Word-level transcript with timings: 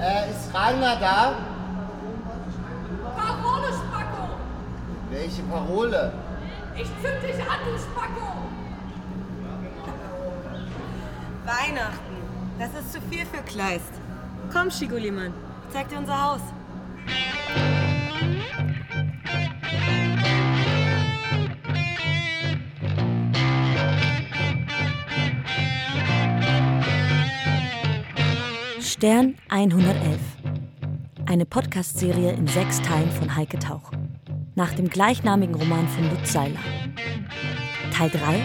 Äh, 0.00 0.30
ist 0.30 0.54
Ragnar 0.54 0.96
da? 0.96 1.36
Parole, 3.16 3.68
Spacko! 3.68 4.28
Welche 5.10 5.42
Parole? 5.42 6.12
Ich 6.76 6.86
zünd 7.02 7.22
dich 7.22 7.40
an, 7.40 7.58
du 7.64 7.78
Spacko! 7.78 8.34
Weihnachten. 11.44 12.16
Das 12.58 12.70
ist 12.80 12.92
zu 12.92 13.00
viel 13.02 13.24
für 13.26 13.42
Kleist. 13.42 13.92
Komm, 14.52 14.70
Schigulimann. 14.70 15.34
Zeig 15.70 15.88
dir 15.88 15.98
unser 15.98 16.22
Haus. 16.22 16.40
Stern 29.04 29.34
111. 29.50 30.18
Eine 31.26 31.44
Podcast-Serie 31.44 32.32
in 32.32 32.46
sechs 32.46 32.80
Teilen 32.80 33.10
von 33.10 33.36
Heike 33.36 33.58
Tauch. 33.58 33.90
Nach 34.54 34.72
dem 34.72 34.88
gleichnamigen 34.88 35.54
Roman 35.54 35.86
von 35.88 36.08
Lutz 36.08 36.32
Seiler. 36.32 36.58
Teil 37.92 38.08
3. 38.08 38.40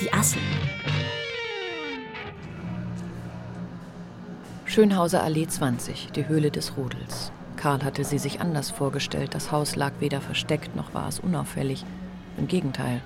Die 0.00 0.12
Assel. 0.12 0.42
Schönhauser 4.64 5.22
Allee 5.22 5.46
20, 5.46 6.10
die 6.10 6.26
Höhle 6.26 6.50
des 6.50 6.76
Rudels. 6.76 7.30
Karl 7.54 7.84
hatte 7.84 8.02
sie 8.02 8.18
sich 8.18 8.40
anders 8.40 8.72
vorgestellt. 8.72 9.36
Das 9.36 9.52
Haus 9.52 9.76
lag 9.76 9.92
weder 10.00 10.20
versteckt 10.20 10.74
noch 10.74 10.92
war 10.92 11.06
es 11.06 11.20
unauffällig. 11.20 11.84
Im 12.36 12.48
Gegenteil. 12.48 13.00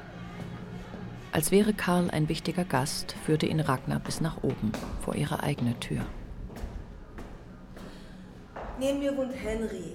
Als 1.32 1.50
wäre 1.50 1.74
Karl 1.74 2.10
ein 2.10 2.30
wichtiger 2.30 2.64
Gast, 2.64 3.14
führte 3.26 3.44
ihn 3.44 3.60
Ragnar 3.60 4.00
bis 4.00 4.22
nach 4.22 4.38
oben, 4.42 4.72
vor 5.04 5.14
ihre 5.16 5.42
eigene 5.42 5.78
Tür. 5.80 6.00
Neben 8.80 8.98
mir 8.98 9.14
wohnt 9.14 9.34
Henry. 9.34 9.94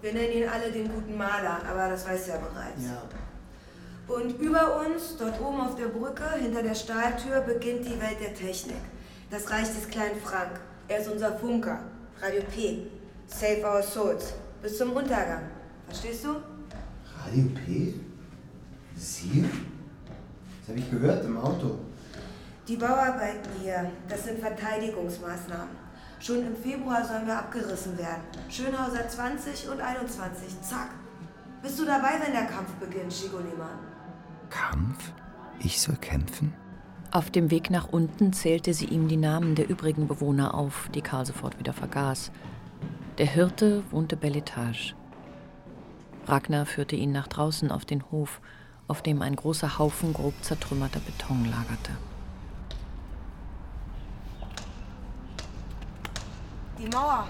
Wir 0.00 0.12
nennen 0.12 0.32
ihn 0.32 0.48
alle 0.48 0.70
den 0.70 0.88
guten 0.88 1.16
Maler, 1.16 1.60
aber 1.68 1.90
das 1.90 2.06
weiß 2.06 2.28
er 2.28 2.38
bereits. 2.38 2.84
Ja. 2.84 3.02
Und 4.14 4.38
über 4.40 4.80
uns, 4.80 5.16
dort 5.18 5.40
oben 5.40 5.60
auf 5.60 5.74
der 5.74 5.88
Brücke, 5.88 6.24
hinter 6.40 6.62
der 6.62 6.76
Stahltür, 6.76 7.40
beginnt 7.40 7.84
die 7.84 8.00
Welt 8.00 8.20
der 8.20 8.34
Technik. 8.34 8.76
Das 9.30 9.50
Reich 9.50 9.66
des 9.66 9.88
kleinen 9.90 10.20
Frank. 10.20 10.60
Er 10.86 11.00
ist 11.00 11.08
unser 11.08 11.36
Funker. 11.38 11.80
Radio 12.22 12.42
P. 12.54 12.86
Save 13.26 13.62
our 13.66 13.82
souls. 13.82 14.32
Bis 14.62 14.78
zum 14.78 14.92
Untergang. 14.92 15.42
Verstehst 15.86 16.24
du? 16.24 16.36
Radio 17.24 17.50
P? 17.52 17.94
Sie? 18.96 19.44
Das 20.60 20.68
habe 20.68 20.78
ich 20.78 20.88
gehört 20.88 21.24
im 21.24 21.36
Auto. 21.36 21.80
Die 22.68 22.76
Bauarbeiten 22.76 23.50
hier, 23.60 23.90
das 24.08 24.24
sind 24.24 24.38
Verteidigungsmaßnahmen. 24.38 25.77
Schon 26.20 26.46
im 26.46 26.56
Februar 26.56 27.04
sollen 27.04 27.26
wir 27.26 27.38
abgerissen 27.38 27.96
werden. 27.96 28.22
Schönhauser 28.48 29.08
20 29.08 29.68
und 29.70 29.80
21. 29.80 30.60
Zack. 30.62 30.90
Bist 31.62 31.78
du 31.78 31.84
dabei, 31.84 32.20
wenn 32.20 32.32
der 32.32 32.46
Kampf 32.46 32.70
beginnt, 32.80 33.12
Schigoliman? 33.12 33.78
Kampf? 34.50 35.12
Ich 35.60 35.80
soll 35.80 35.96
kämpfen? 35.96 36.54
Auf 37.10 37.30
dem 37.30 37.50
Weg 37.50 37.70
nach 37.70 37.88
unten 37.88 38.32
zählte 38.32 38.74
sie 38.74 38.86
ihm 38.86 39.08
die 39.08 39.16
Namen 39.16 39.54
der 39.54 39.70
übrigen 39.70 40.08
Bewohner 40.08 40.54
auf, 40.54 40.90
die 40.94 41.00
Karl 41.00 41.24
sofort 41.24 41.58
wieder 41.58 41.72
vergaß. 41.72 42.30
Der 43.18 43.26
Hirte 43.26 43.82
wohnte 43.90 44.16
Belletage. 44.16 44.94
Ragnar 46.26 46.66
führte 46.66 46.96
ihn 46.96 47.12
nach 47.12 47.26
draußen 47.26 47.72
auf 47.72 47.84
den 47.84 48.02
Hof, 48.10 48.40
auf 48.86 49.02
dem 49.02 49.22
ein 49.22 49.36
großer 49.36 49.78
Haufen 49.78 50.12
grob 50.12 50.34
zertrümmerter 50.42 51.00
Beton 51.00 51.44
lagerte. 51.46 51.92
Die 56.80 56.88
Mauer. 56.88 57.26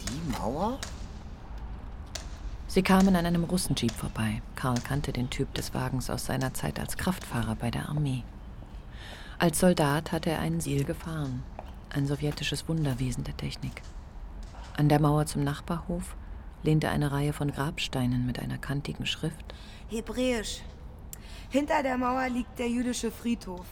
Die 0.00 0.32
Mauer? 0.32 0.78
Sie 2.66 2.82
kamen 2.82 3.14
an 3.14 3.26
einem 3.26 3.44
Russenjeep 3.44 3.92
vorbei. 3.92 4.42
Karl 4.56 4.80
kannte 4.80 5.12
den 5.12 5.30
Typ 5.30 5.54
des 5.54 5.72
Wagens 5.72 6.10
aus 6.10 6.26
seiner 6.26 6.52
Zeit 6.52 6.80
als 6.80 6.96
Kraftfahrer 6.96 7.54
bei 7.54 7.70
der 7.70 7.88
Armee. 7.88 8.24
Als 9.38 9.60
Soldat 9.60 10.10
hatte 10.10 10.30
er 10.30 10.40
einen 10.40 10.60
Siel 10.60 10.82
gefahren, 10.82 11.44
ein 11.90 12.08
sowjetisches 12.08 12.68
Wunderwesen 12.68 13.22
der 13.22 13.36
Technik. 13.36 13.82
An 14.76 14.88
der 14.88 15.00
Mauer 15.00 15.26
zum 15.26 15.44
Nachbarhof 15.44 16.16
lehnte 16.64 16.88
eine 16.88 17.12
Reihe 17.12 17.32
von 17.32 17.52
Grabsteinen 17.52 18.26
mit 18.26 18.40
einer 18.40 18.58
kantigen 18.58 19.06
Schrift. 19.06 19.54
Hebräisch. 19.88 20.62
Hinter 21.50 21.84
der 21.84 21.98
Mauer 21.98 22.28
liegt 22.30 22.58
der 22.58 22.68
jüdische 22.68 23.12
Friedhof. 23.12 23.66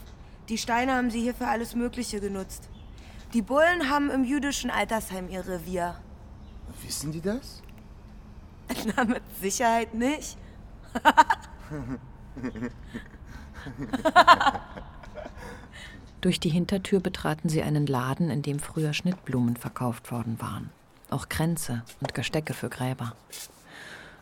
Die 0.49 0.59
Steine 0.59 0.95
haben 0.95 1.11
sie 1.11 1.21
hier 1.21 1.35
für 1.35 1.49
alles 1.49 1.75
Mögliche 1.75 2.21
genutzt. 2.21 2.69
Die 3.35 3.43
Bullen 3.43 3.91
haben 3.91 4.09
im 4.11 4.25
jüdischen 4.25 4.71
Altersheim 4.71 5.29
ihr 5.29 5.47
Revier. 5.47 5.97
Wissen 6.83 7.13
die 7.13 7.21
das? 7.21 7.63
Na, 8.97 9.05
mit 9.05 9.23
Sicherheit 9.41 9.93
nicht. 9.95 10.39
Durch 16.21 16.41
die 16.41 16.49
Hintertür 16.49 17.01
betraten 17.01 17.49
sie 17.51 17.63
einen 17.63 17.87
Laden, 17.87 18.31
in 18.31 18.43
dem 18.43 18.59
früher 18.59 18.93
Schnittblumen 18.95 19.57
verkauft 19.57 20.11
worden 20.11 20.41
waren. 20.41 20.71
Auch 21.11 21.29
Kränze 21.29 21.85
und 22.01 22.15
Gestecke 22.15 22.55
für 22.55 22.71
Gräber. 22.71 23.15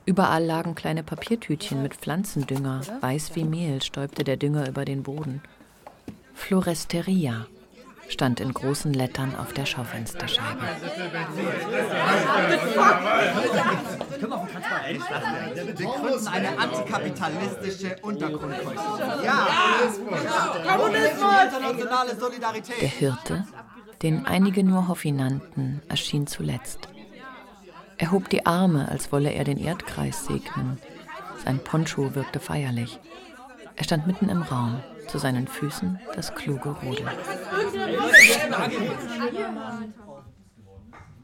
Überall 0.04 0.44
lagen 0.44 0.74
kleine 0.74 1.04
Papiertütchen 1.04 1.82
mit 1.82 1.94
Pflanzendünger. 1.94 2.80
Weiß 3.00 3.34
wie 3.34 3.44
Mehl 3.44 3.82
stäubte 3.82 4.24
der 4.24 4.36
Dünger 4.36 4.68
über 4.68 4.84
den 4.84 5.04
Boden. 5.04 5.42
Floresteria 6.34 7.46
stand 8.08 8.40
in 8.40 8.52
großen 8.52 8.92
Lettern 8.92 9.34
auf 9.36 9.52
der 9.52 9.66
Schaufensterscheibe. 9.66 10.60
Wir 15.76 15.86
gründen 15.86 16.28
eine 16.28 16.58
antikapitalistische 16.58 17.96
Untergrundkultur. 18.02 19.24
Ja, 19.24 19.48
internationale 21.56 22.16
Solidarität. 22.16 22.80
Der 22.80 22.88
Hirte, 22.88 23.44
den 24.02 24.26
einige 24.26 24.64
nur 24.64 24.88
Hoffi 24.88 25.12
nannten, 25.12 25.82
erschien 25.88 26.26
zuletzt. 26.26 26.88
Er 27.98 28.10
hob 28.12 28.28
die 28.28 28.44
Arme, 28.44 28.88
als 28.90 29.10
wolle 29.10 29.32
er 29.32 29.44
den 29.44 29.58
Erdkreis 29.58 30.26
segnen. 30.26 30.78
Sein 31.44 31.58
Poncho 31.60 32.14
wirkte 32.14 32.40
feierlich. 32.40 32.98
Er 33.74 33.84
stand 33.84 34.06
mitten 34.06 34.28
im 34.28 34.42
Raum, 34.42 34.82
zu 35.06 35.18
seinen 35.18 35.46
Füßen 35.46 36.00
das 36.14 36.34
kluge 36.34 36.70
Rudel. 36.70 37.06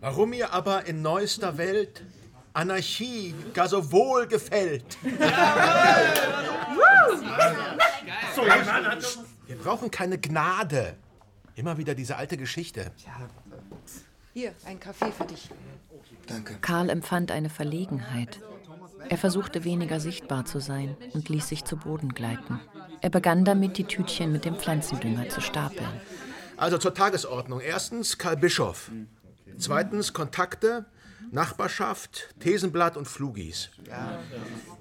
Warum 0.01 0.31
mir 0.31 0.53
aber 0.53 0.87
in 0.87 1.03
neuester 1.03 1.59
Welt 1.59 2.03
Anarchie 2.55 3.35
gar 3.55 3.69
so 3.69 3.93
wohl 3.93 4.27
gefällt. 4.27 4.99
Wir 9.47 9.57
brauchen 9.57 9.91
keine 9.91 10.19
Gnade. 10.19 10.97
Immer 11.55 11.79
wieder 11.79 11.95
diese 11.95 12.17
alte 12.17 12.37
Geschichte. 12.37 12.91
Hier, 14.35 14.53
ein 14.67 14.81
Kaffee 14.81 15.13
für 15.13 15.25
dich. 15.25 15.51
Danke. 16.27 16.57
Karl 16.61 16.89
empfand 16.89 17.31
eine 17.31 17.51
Verlegenheit. 17.51 18.41
Er 19.09 19.19
versuchte 19.19 19.65
weniger 19.65 20.01
sichtbar 20.01 20.45
zu 20.45 20.61
sein 20.61 20.97
und 21.13 21.29
ließ 21.29 21.49
sich 21.49 21.65
zu 21.65 21.77
Boden 21.77 22.15
gleiten. 22.15 22.61
Er 23.03 23.11
begann 23.11 23.45
damit, 23.45 23.79
die 23.79 23.85
Tütchen 23.85 24.31
mit 24.31 24.45
dem 24.45 24.55
Pflanzendünger 24.57 25.29
zu 25.29 25.41
stapeln. 25.41 25.89
Also 26.57 26.79
zur 26.79 26.95
Tagesordnung. 26.95 27.61
Erstens 27.61 28.17
Karl 28.17 28.37
Bischof. 28.37 28.93
Zweitens 29.59 30.13
Kontakte, 30.13 30.87
Nachbarschaft, 31.33 32.33
Thesenblatt 32.39 32.97
und 32.97 33.09
Flugis. 33.09 33.71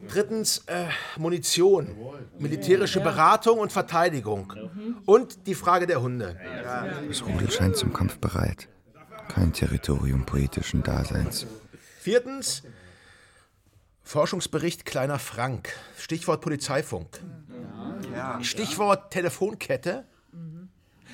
Drittens 0.08 0.60
äh, 0.68 0.86
Munition, 1.18 1.96
militärische 2.38 3.00
Beratung 3.00 3.58
und 3.58 3.72
Verteidigung. 3.72 4.54
Und 5.06 5.48
die 5.48 5.56
Frage 5.56 5.88
der 5.88 6.02
Hunde. 6.02 6.40
Das 7.08 7.26
Rudel 7.26 7.50
scheint 7.50 7.76
zum 7.76 7.92
Kampf 7.92 8.20
bereit. 8.20 8.68
Kein 9.30 9.52
Territorium 9.52 10.26
poetischen 10.28 10.84
Daseins. 10.84 11.48
Viertens 12.00 12.62
Forschungsbericht 14.04 14.86
Kleiner 14.86 15.20
Frank. 15.20 15.70
Stichwort 15.98 16.42
Polizeifunk. 16.42 17.20
Stichwort 18.42 19.12
Telefonkette. 19.12 20.06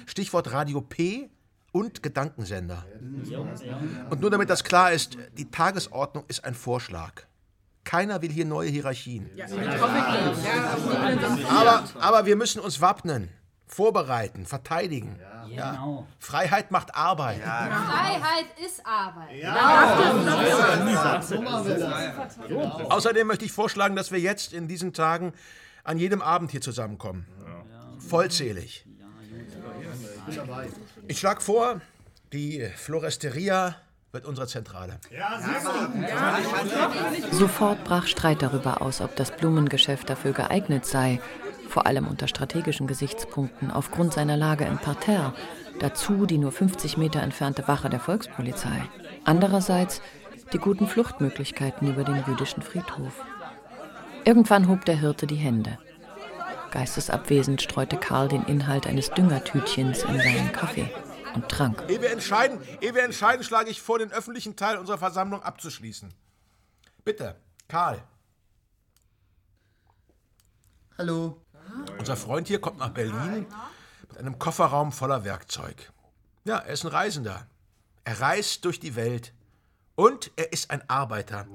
Stichwort 0.06 0.52
Radio 0.52 0.82
P 0.82 1.30
und 1.72 2.02
Gedankensender. 2.02 2.86
Und 4.10 4.22
nur 4.22 4.30
damit 4.30 4.50
das 4.50 4.64
klar 4.64 4.92
ist, 4.92 5.18
die 5.38 5.50
Tagesordnung 5.52 6.24
ist 6.28 6.44
ein 6.44 6.56
Vorschlag. 6.56 7.24
Keiner 7.84 8.22
will 8.22 8.32
hier 8.32 8.46
neue 8.46 8.70
Hierarchien. 8.70 9.30
Aber, 11.50 11.84
aber 12.00 12.26
wir 12.26 12.36
müssen 12.36 12.60
uns 12.60 12.82
wappnen, 12.82 13.30
vorbereiten, 13.66 14.46
verteidigen. 14.46 15.18
Ja. 15.50 16.04
Freiheit 16.20 16.72
macht 16.72 16.94
Arbeit. 16.96 17.42
Freiheit 17.42 18.48
ist 18.66 18.86
Arbeit. 18.86 19.30
Außerdem 22.92 23.28
möchte 23.28 23.46
ich 23.46 23.54
vorschlagen, 23.54 23.96
dass 23.96 24.12
wir 24.12 24.20
jetzt 24.20 24.52
in 24.52 24.68
diesen 24.68 24.92
Tagen 24.92 25.32
an 25.88 25.98
jedem 25.98 26.22
Abend 26.22 26.52
hier 26.52 26.62
zusammenkommen. 26.62 27.26
Vollzählig. 27.98 28.86
Ich 31.08 31.20
schlage 31.20 31.42
vor, 31.42 31.82
die 32.34 32.68
Floresteria 32.76 33.76
wird 34.12 34.26
unsere 34.26 34.48
Zentrale. 34.48 35.00
Sofort 37.32 37.84
brach 37.86 38.08
Streit 38.08 38.42
darüber 38.42 38.82
aus, 38.82 39.00
ob 39.02 39.16
das 39.16 39.32
Blumengeschäft 39.32 40.10
dafür 40.10 40.34
geeignet 40.34 40.86
sei, 40.86 41.22
vor 41.70 41.86
allem 41.86 42.08
unter 42.08 42.28
strategischen 42.28 42.88
Gesichtspunkten 42.88 43.72
aufgrund 43.72 44.14
seiner 44.14 44.36
Lage 44.36 44.66
im 44.66 44.78
Parterre, 44.78 45.34
dazu 45.80 46.26
die 46.26 46.38
nur 46.38 46.52
50 46.52 46.98
Meter 46.98 47.22
entfernte 47.22 47.68
Wache 47.68 47.90
der 47.90 48.00
Volkspolizei. 48.00 48.82
Andererseits 49.24 50.02
die 50.52 50.58
guten 50.58 50.88
Fluchtmöglichkeiten 50.88 51.88
über 51.90 52.04
den 52.04 52.24
jüdischen 52.26 52.62
Friedhof. 52.62 53.14
Irgendwann 54.28 54.68
hob 54.68 54.84
der 54.84 55.00
Hirte 55.00 55.26
die 55.26 55.38
Hände. 55.38 55.80
Geistesabwesend 56.72 57.62
streute 57.62 57.96
Karl 57.96 58.28
den 58.28 58.44
Inhalt 58.44 58.86
eines 58.86 59.10
Düngertütchens 59.12 60.04
in 60.04 60.18
seinen 60.18 60.52
Kaffee 60.52 60.92
und 61.34 61.48
trank. 61.48 61.86
Ehe 61.88 62.02
wir 62.02 62.12
entscheiden, 62.12 62.60
ehe 62.82 62.94
wir 62.94 63.04
entscheiden, 63.04 63.46
schlage 63.46 63.70
ich 63.70 63.82
vor, 63.82 64.00
den 64.00 64.12
öffentlichen 64.12 64.58
Teil 64.58 64.80
unserer 64.80 64.98
Versammlung 64.98 65.44
abzuschließen. 65.44 66.14
Bitte, 67.06 67.38
Karl. 67.70 68.04
Hallo. 70.98 71.42
Unser 71.98 72.18
Freund 72.18 72.50
hier 72.50 72.60
kommt 72.60 72.80
nach 72.80 72.90
Berlin 72.90 73.46
mit 74.10 74.18
einem 74.18 74.38
Kofferraum 74.38 74.92
voller 74.92 75.24
Werkzeug. 75.24 75.94
Ja, 76.44 76.58
er 76.58 76.74
ist 76.74 76.84
ein 76.84 76.92
Reisender. 76.92 77.48
Er 78.04 78.20
reist 78.20 78.66
durch 78.66 78.82
die 78.82 78.98
Welt. 78.98 79.34
Und 79.96 80.32
er 80.36 80.52
ist 80.52 80.70
ein 80.70 80.88
Arbeiter. 80.90 81.48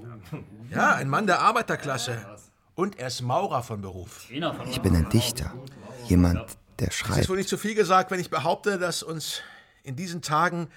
Ja, 0.70 0.94
ein 0.94 1.10
Mann 1.10 1.26
der 1.26 1.40
Arbeiterklasse. 1.40 2.38
Und 2.74 2.98
er 2.98 3.08
ist 3.08 3.20
Maurer 3.22 3.62
von 3.62 3.80
Beruf. 3.82 4.26
Ich 4.30 4.80
bin 4.80 4.96
ein 4.96 5.08
Dichter. 5.10 5.52
Jemand, 6.06 6.38
der 6.78 6.88
Es 6.88 6.94
ist 6.94 7.00
schreibt. 7.00 7.28
wohl 7.28 7.36
nicht 7.36 7.48
zu 7.48 7.58
viel 7.58 7.74
gesagt, 7.74 8.10
wenn 8.10 8.20
ich 8.20 8.30
behaupte, 8.30 8.78
dass 8.78 9.02
uns 9.02 9.40
in 9.82 9.96
diesen 9.96 10.22
Tagen 10.22 10.68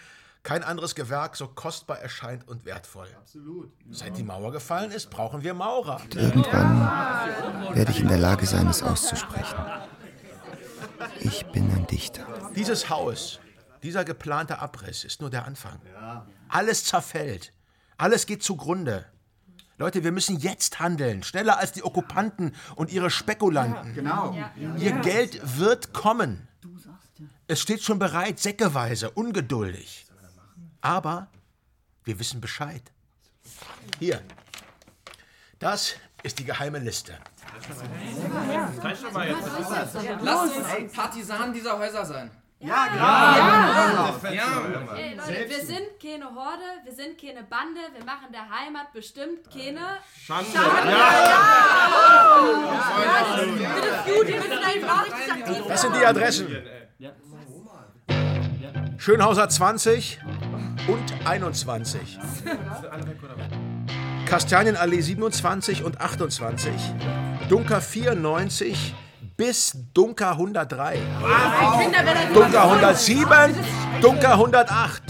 kein 0.44 0.64
anderes 0.64 0.94
Gewerk 0.94 1.36
so 1.36 1.48
kostbar 1.48 2.00
erscheint 2.00 2.48
und 2.48 2.66
wertvoll. 2.66 3.08
Absolut. 3.18 3.72
Seit 3.90 4.16
die 4.18 4.24
Mauer 4.24 4.52
gefallen 4.52 4.92
ist, 4.92 5.10
brauchen 5.10 5.42
wir 5.42 5.54
Maurer. 5.56 6.00
Irgendwann 6.14 6.82
werde 7.76 7.92
ich 7.92 8.00
in 8.02 8.08
der 8.10 8.20
Lage 8.20 8.46
sein, 8.46 8.68
es 8.68 8.84
auszusprechen. 8.84 9.56
Ich 11.20 11.46
bin 11.48 11.72
ein 11.72 11.88
Dichter. 11.88 12.26
Dieses 12.56 12.90
Haus, 12.90 13.40
dieser 13.82 14.04
geplante 14.06 14.60
Abriss 14.60 15.04
ist 15.04 15.22
nur 15.22 15.30
der 15.32 15.46
Anfang. 15.46 15.80
Alles 16.50 16.84
zerfällt. 16.86 17.52
Alles 17.98 18.26
geht 18.28 18.44
zugrunde. 18.44 19.06
Leute, 19.78 20.04
wir 20.04 20.12
müssen 20.14 20.38
jetzt 20.38 20.80
handeln, 20.80 21.22
schneller 21.24 21.58
als 21.58 21.74
die 21.74 21.84
Okkupanten 21.84 22.56
und 22.76 22.92
ihre 22.92 23.10
Spekulanten. 23.10 23.94
Genau. 23.94 24.36
Ihr 24.78 24.94
Geld 25.00 25.58
wird 25.58 25.94
kommen. 25.94 26.48
Es 27.48 27.60
steht 27.62 27.84
schon 27.84 28.00
bereit, 28.00 28.40
säckeweise, 28.40 29.12
ungeduldig. 29.12 30.06
Aber 30.82 31.28
wir 32.04 32.20
wissen 32.20 32.40
Bescheid. 32.40 32.84
Hier. 34.00 34.22
Das 35.60 35.96
ist 36.24 36.40
die 36.40 36.46
geheime 36.46 36.80
Liste. 36.80 37.18
Lasst 40.22 40.58
uns 40.58 40.94
Partisanen 40.94 41.54
dieser 41.54 41.78
Häuser 41.78 42.06
sein. 42.06 42.32
Ja, 42.66 42.88
genau. 42.88 44.34
Ja. 44.34 44.96
Ey, 44.96 45.16
Leute, 45.16 45.50
wir 45.50 45.66
sind 45.66 46.00
keine 46.02 46.26
Horde, 46.34 46.64
wir 46.84 46.94
sind 46.94 47.20
keine 47.22 47.44
Bande, 47.44 47.80
wir 47.96 48.06
machen 48.06 48.32
der 48.32 48.50
Heimat 48.50 48.92
bestimmt 48.94 49.50
keine 49.52 50.00
Schande. 50.20 50.52
Bitte 53.76 54.18
gut, 54.18 54.28
wir 54.28 54.36
müssen 54.38 54.62
da 54.62 54.72
eben 54.74 54.90
auch 54.90 55.06
richtig 55.06 55.32
aktiv 55.32 55.64
Das 55.68 55.82
sind 55.82 55.96
die 55.96 56.06
Adressen. 56.06 56.48
Schönhauser 58.98 59.50
20 59.50 60.20
und 60.88 61.28
21. 61.28 62.18
Kastanienallee 64.26 65.02
27 65.02 65.84
und 65.84 66.02
28. 66.02 66.72
Dunker 67.50 67.82
94 67.82 68.96
bis 69.38 69.76
Dunker 69.94 70.32
103. 70.32 70.98
Dunker 72.34 72.64
107, 72.64 73.28
Dunker 74.02 74.32
108. 74.34 75.02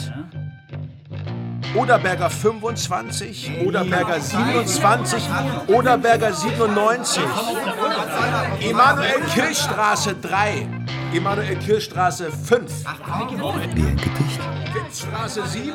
Oderberger 1.76 2.30
25, 2.30 3.52
Oderberger 3.66 4.20
27, 4.22 5.24
Oderberger 5.68 6.34
97. 6.34 7.24
Emanuel 8.62 9.22
Kirchstraße 9.34 10.16
3, 10.16 10.68
Emanuel 11.14 11.58
Kirchstraße 11.58 12.32
5. 12.32 12.86
Wie 13.74 13.82
ein 13.82 13.98
Gedicht. 13.98 14.40
Windstraße 14.74 15.46
7, 15.48 15.74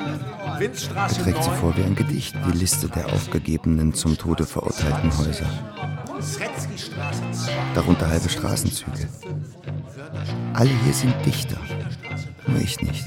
Windstraße 0.58 1.22
Trägt 1.22 1.44
sie 1.44 1.50
9. 1.50 1.58
vor 1.58 1.76
wie 1.76 1.82
ein 1.82 1.94
Gedicht 1.94 2.34
die 2.46 2.56
Liste 2.56 2.88
der 2.88 3.06
aufgegebenen, 3.06 3.92
zum 3.92 4.16
Tode 4.16 4.46
verurteilten 4.46 5.16
Häuser. 5.18 5.46
Sretzky-Straße 7.70 7.74
2. 7.74 7.74
Darunter 7.74 8.08
halbe 8.08 8.28
Straßenzüge. 8.28 9.08
Alle 10.54 10.70
hier 10.82 10.92
sind 10.92 11.14
Dichter. 11.24 11.60
Nur 12.46 12.60
ich 12.60 12.80
nicht. 12.80 13.04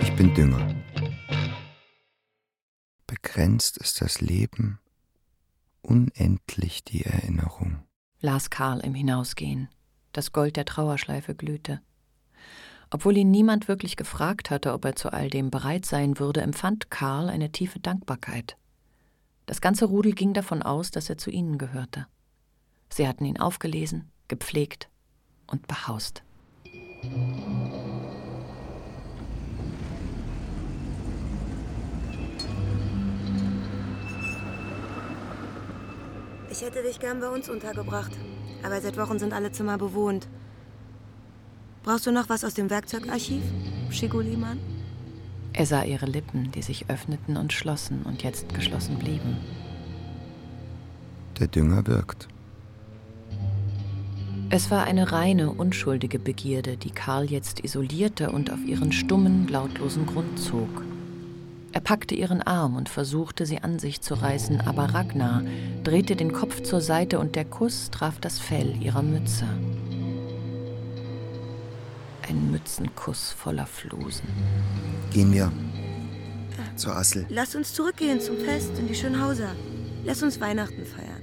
Ich 0.00 0.14
bin 0.16 0.34
Dünger. 0.34 0.74
Begrenzt 3.06 3.76
ist 3.78 4.00
das 4.00 4.20
Leben, 4.20 4.78
unendlich 5.82 6.84
die 6.84 7.04
Erinnerung. 7.04 7.82
las 8.20 8.50
Karl 8.50 8.80
im 8.80 8.94
Hinausgehen. 8.94 9.68
Das 10.12 10.32
Gold 10.32 10.56
der 10.56 10.64
Trauerschleife 10.64 11.34
glühte. 11.34 11.80
Obwohl 12.90 13.16
ihn 13.16 13.30
niemand 13.30 13.68
wirklich 13.68 13.96
gefragt 13.96 14.50
hatte, 14.50 14.72
ob 14.72 14.84
er 14.84 14.96
zu 14.96 15.12
all 15.12 15.30
dem 15.30 15.50
bereit 15.50 15.86
sein 15.86 16.18
würde, 16.18 16.42
empfand 16.42 16.90
Karl 16.90 17.28
eine 17.30 17.50
tiefe 17.50 17.80
Dankbarkeit. 17.80 18.56
Das 19.46 19.60
ganze 19.60 19.86
Rudel 19.86 20.12
ging 20.12 20.34
davon 20.34 20.62
aus, 20.62 20.90
dass 20.90 21.08
er 21.08 21.18
zu 21.18 21.30
ihnen 21.30 21.58
gehörte. 21.58 22.06
Sie 22.92 23.08
hatten 23.08 23.24
ihn 23.24 23.40
aufgelesen, 23.40 24.10
gepflegt 24.28 24.90
und 25.46 25.66
behaust. 25.66 26.22
Ich 36.50 36.60
hätte 36.60 36.82
dich 36.82 37.00
gern 37.00 37.20
bei 37.20 37.30
uns 37.30 37.48
untergebracht. 37.48 38.12
Aber 38.62 38.78
seit 38.82 38.98
Wochen 38.98 39.18
sind 39.18 39.32
alle 39.32 39.50
Zimmer 39.50 39.78
bewohnt. 39.78 40.28
Brauchst 41.82 42.06
du 42.06 42.12
noch 42.12 42.28
was 42.28 42.44
aus 42.44 42.52
dem 42.52 42.68
Werkzeugarchiv, 42.68 43.42
Schiguliman? 43.90 44.60
Er 45.54 45.64
sah 45.64 45.82
ihre 45.82 46.06
Lippen, 46.06 46.52
die 46.52 46.62
sich 46.62 46.90
öffneten 46.90 47.38
und 47.38 47.54
schlossen 47.54 48.02
und 48.02 48.22
jetzt 48.22 48.54
geschlossen 48.54 48.98
blieben. 48.98 49.38
Der 51.38 51.48
Dünger 51.48 51.86
wirkt. 51.86 52.28
Es 54.54 54.70
war 54.70 54.84
eine 54.84 55.12
reine, 55.12 55.50
unschuldige 55.50 56.18
Begierde, 56.18 56.76
die 56.76 56.90
Karl 56.90 57.24
jetzt 57.24 57.64
isolierte 57.64 58.30
und 58.30 58.52
auf 58.52 58.62
ihren 58.66 58.92
stummen, 58.92 59.48
lautlosen 59.48 60.04
Grund 60.04 60.38
zog. 60.38 60.68
Er 61.72 61.80
packte 61.80 62.14
ihren 62.14 62.42
Arm 62.42 62.76
und 62.76 62.90
versuchte, 62.90 63.46
sie 63.46 63.60
an 63.60 63.78
sich 63.78 64.02
zu 64.02 64.12
reißen, 64.12 64.60
aber 64.60 64.92
Ragnar 64.92 65.42
drehte 65.84 66.16
den 66.16 66.34
Kopf 66.34 66.60
zur 66.64 66.82
Seite 66.82 67.18
und 67.18 67.34
der 67.34 67.46
Kuss 67.46 67.90
traf 67.90 68.20
das 68.20 68.38
Fell 68.38 68.76
ihrer 68.82 69.00
Mütze. 69.00 69.46
Ein 72.28 72.50
Mützenkuss 72.50 73.30
voller 73.30 73.64
Flusen. 73.64 74.28
Gehen 75.14 75.32
wir 75.32 75.50
zur 76.76 76.94
Assel. 76.94 77.24
Lass 77.30 77.54
uns 77.54 77.72
zurückgehen 77.72 78.20
zum 78.20 78.36
Fest 78.36 78.78
in 78.78 78.86
die 78.86 78.94
Schönhauser. 78.94 79.56
Lass 80.04 80.22
uns 80.22 80.38
Weihnachten 80.42 80.84
feiern. 80.84 81.22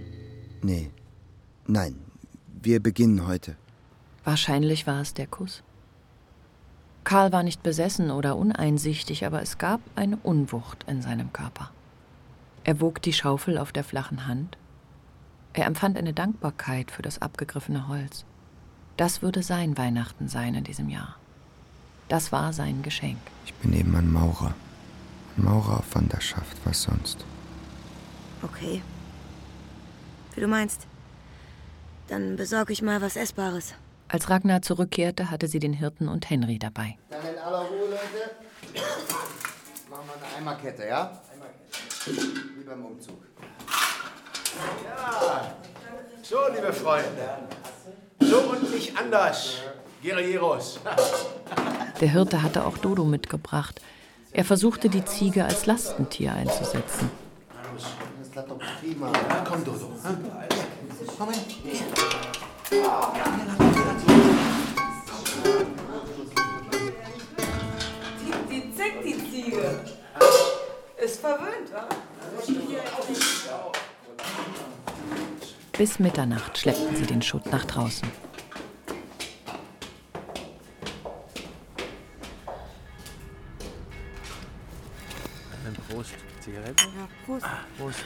Nee. 0.63 0.89
Nein. 1.67 2.08
Wir 2.61 2.81
beginnen 2.81 3.25
heute. 3.25 3.55
Wahrscheinlich 4.25 4.85
war 4.85 4.99
es 4.99 5.13
der 5.13 5.27
Kuss. 5.27 5.63
Karl 7.05 7.31
war 7.31 7.41
nicht 7.41 7.63
besessen 7.63 8.11
oder 8.11 8.35
uneinsichtig, 8.35 9.25
aber 9.25 9.41
es 9.41 9.57
gab 9.57 9.79
eine 9.95 10.17
Unwucht 10.17 10.83
in 10.85 11.01
seinem 11.01 11.31
Körper. 11.31 11.71
Er 12.65 12.81
wog 12.81 13.01
die 13.01 13.13
Schaufel 13.13 13.57
auf 13.57 13.71
der 13.71 13.85
flachen 13.85 14.27
Hand. 14.27 14.57
Er 15.53 15.67
empfand 15.67 15.97
eine 15.97 16.11
Dankbarkeit 16.11 16.91
für 16.91 17.01
das 17.01 17.21
abgegriffene 17.21 17.87
Holz. 17.87 18.25
Das 18.97 19.21
würde 19.21 19.41
sein 19.41 19.77
Weihnachten 19.77 20.27
sein 20.27 20.53
in 20.53 20.65
diesem 20.65 20.89
Jahr. 20.89 21.15
Das 22.09 22.33
war 22.33 22.51
sein 22.51 22.81
Geschenk. 22.83 23.19
Ich 23.45 23.53
bin 23.53 23.71
eben 23.71 23.95
ein 23.95 24.11
Maurer. 24.11 24.53
Ein 25.37 25.45
Maurer 25.45 25.79
auf 25.79 25.95
Wanderschaft, 25.95 26.57
was 26.65 26.81
sonst? 26.81 27.23
Okay. 28.43 28.81
Wie 30.35 30.41
du 30.41 30.47
meinst. 30.47 30.87
Dann 32.09 32.35
besorge 32.37 32.73
ich 32.73 32.81
mal 32.81 33.01
was 33.01 33.15
Essbares. 33.15 33.75
Als 34.07 34.31
Ragnar 34.31 34.63
zurückkehrte, 34.63 35.29
hatte 35.29 35.47
sie 35.47 35.59
den 35.59 35.73
Hirten 35.73 36.07
und 36.07 36.27
Henry 36.27 36.57
dabei. 36.57 36.97
Dann 37.11 37.21
in 37.21 37.37
aller 37.37 37.59
Ruhe, 37.59 37.89
Leute. 37.89 38.31
Machen 39.89 40.03
wir 40.07 40.27
eine 40.27 40.35
Eimerkette, 40.37 40.87
ja? 40.87 41.21
Wie 42.07 42.63
beim 42.63 42.83
Umzug. 42.83 43.21
Ja. 44.83 45.53
So, 46.23 46.37
liebe 46.53 46.73
Freunde. 46.73 47.37
So 48.19 48.39
und 48.39 48.73
nicht 48.73 48.97
anders. 48.97 49.59
Guerilleros. 50.01 50.79
Der 52.01 52.09
Hirte 52.09 52.41
hatte 52.41 52.65
auch 52.65 52.77
Dodo 52.77 53.03
mitgebracht. 53.03 53.81
Er 54.31 54.45
versuchte, 54.45 54.89
die 54.89 55.05
Ziege 55.05 55.45
als 55.45 55.67
Lastentier 55.67 56.33
einzusetzen. 56.33 57.11
Das 58.19 58.31
klappt 58.31 58.49
doch 58.49 58.59
prima. 58.79 59.11
Ja, 59.11 59.43
komm, 59.47 59.63
Dodo. 59.63 59.91
Komm 61.19 61.31
her. 61.31 61.41
Hier. 61.63 61.81
Die, 68.21 68.31
die 68.49 68.73
zickt, 68.73 69.03
die 69.03 69.29
Ziege. 69.29 69.81
Ist 70.95 71.19
verwöhnt, 71.19 71.73
wa? 71.73 71.89
Bis 75.77 75.99
Mitternacht 75.99 76.57
schleppten 76.57 76.95
sie 76.95 77.05
den 77.05 77.21
Schutt 77.21 77.45
nach 77.47 77.65
draußen. 77.65 78.09
Prost. 85.89 86.13
Zigarette? 86.39 86.83
Ja, 86.83 87.07
Prost. 87.25 87.45
Prost. 87.77 87.99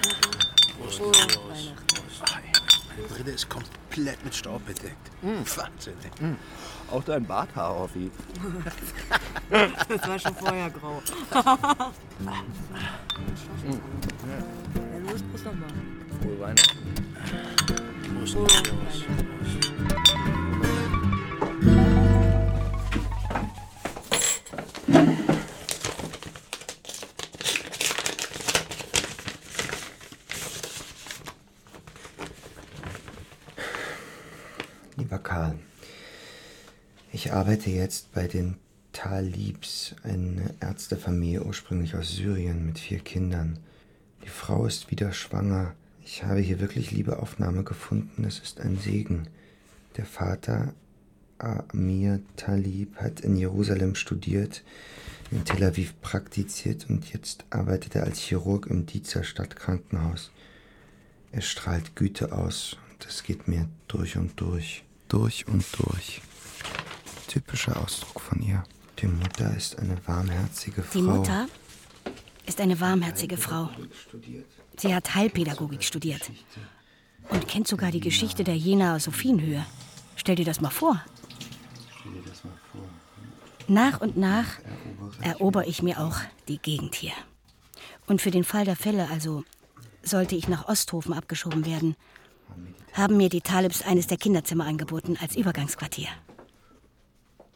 Prost. 0.79 0.99
Prost. 0.99 1.75
Prost. 1.87 2.72
Meine 2.95 3.07
Brille 3.07 3.31
ist 3.31 3.49
komplett 3.49 4.23
mit 4.23 4.35
Staub 4.35 4.65
bedeckt. 4.65 5.11
Wahnsinn. 5.21 5.93
ey. 6.03 6.11
Hm. 6.19 6.37
Auch 6.91 7.03
dein 7.03 7.25
Barthaar, 7.25 7.81
Offi. 7.81 8.11
Das 9.49 10.07
war 10.07 10.19
schon 10.19 10.35
vorher 10.35 10.69
grau. 10.69 11.01
Hm. 12.19 12.27
Ja, 14.25 15.11
los, 15.11 15.21
Prost 15.23 15.45
nochmal. 15.45 15.69
Frohe 16.21 16.39
Weihnachten. 16.39 16.77
Prost. 18.17 18.33
Frohe 18.33 18.45
Prost. 18.45 19.05
Weihnachten. 19.07 20.22
Ich 37.13 37.31
arbeite 37.31 37.69
jetzt 37.69 38.11
bei 38.11 38.27
den 38.27 38.55
Talibs, 38.91 39.95
eine 40.01 40.55
Ärztefamilie 40.59 41.43
ursprünglich 41.43 41.95
aus 41.95 42.15
Syrien 42.15 42.65
mit 42.65 42.79
vier 42.79 42.99
Kindern. 42.99 43.59
Die 44.23 44.29
Frau 44.29 44.65
ist 44.65 44.89
wieder 44.89 45.13
schwanger. 45.13 45.75
Ich 46.03 46.23
habe 46.23 46.39
hier 46.39 46.59
wirklich 46.59 46.89
liebe 46.89 47.19
Aufnahme 47.19 47.63
gefunden. 47.63 48.23
Es 48.25 48.39
ist 48.39 48.59
ein 48.59 48.79
Segen. 48.79 49.27
Der 49.95 50.05
Vater, 50.05 50.73
Amir 51.37 52.19
Talib, 52.35 52.95
hat 52.95 53.19
in 53.19 53.35
Jerusalem 53.35 53.93
studiert, 53.93 54.63
in 55.29 55.45
Tel 55.45 55.63
Aviv 55.63 55.93
praktiziert 56.01 56.89
und 56.89 57.13
jetzt 57.13 57.45
arbeitet 57.51 57.93
er 57.95 58.05
als 58.05 58.19
Chirurg 58.21 58.65
im 58.65 58.87
Diezer 58.87 59.23
Stadtkrankenhaus. 59.23 60.31
Er 61.31 61.41
strahlt 61.41 61.95
Güte 61.95 62.31
aus 62.31 62.77
und 62.91 63.05
es 63.05 63.21
geht 63.21 63.47
mir 63.47 63.69
durch 63.87 64.17
und 64.17 64.39
durch. 64.39 64.83
Durch 65.09 65.47
und 65.47 65.63
durch. 65.77 66.21
Typischer 67.33 67.81
Ausdruck 67.81 68.21
von 68.21 68.43
ihr. 68.43 68.63
Die 68.99 69.07
Mutter 69.07 69.57
ist 69.57 69.79
eine 69.79 69.97
warmherzige 70.05 70.83
Frau. 70.83 70.99
Die 70.99 71.01
Mutter 71.01 71.47
ist 72.45 72.61
eine 72.61 72.79
warmherzige 72.79 73.37
Frau. 73.37 73.71
Sie 74.77 74.93
hat 74.93 75.15
Heilpädagogik 75.15 75.83
studiert 75.83 76.31
und 77.29 77.47
kennt 77.47 77.67
sogar 77.67 77.89
die 77.89 78.01
Geschichte 78.01 78.43
der 78.43 78.55
Jenaer 78.55 78.99
Sophienhöhe. 78.99 79.65
Stell 80.15 80.35
dir 80.35 80.45
das 80.45 80.61
mal 80.61 80.69
vor. 80.69 81.03
Nach 83.67 83.99
und 83.99 84.15
nach 84.15 84.59
erober 85.21 85.65
ich 85.65 85.81
mir 85.81 86.01
auch 86.01 86.17
die 86.47 86.59
Gegend 86.59 86.93
hier. 86.93 87.13
Und 88.05 88.21
für 88.21 88.29
den 88.29 88.43
Fall 88.43 88.65
der 88.65 88.75
Fälle, 88.75 89.09
also 89.09 89.43
sollte 90.03 90.35
ich 90.35 90.47
nach 90.47 90.67
Osthofen 90.67 91.15
abgeschoben 91.15 91.65
werden, 91.65 91.95
haben 92.93 93.17
mir 93.17 93.29
die 93.29 93.41
Talibs 93.41 93.81
eines 93.81 94.05
der 94.05 94.17
Kinderzimmer 94.17 94.67
angeboten 94.67 95.17
als 95.19 95.35
Übergangsquartier. 95.35 96.09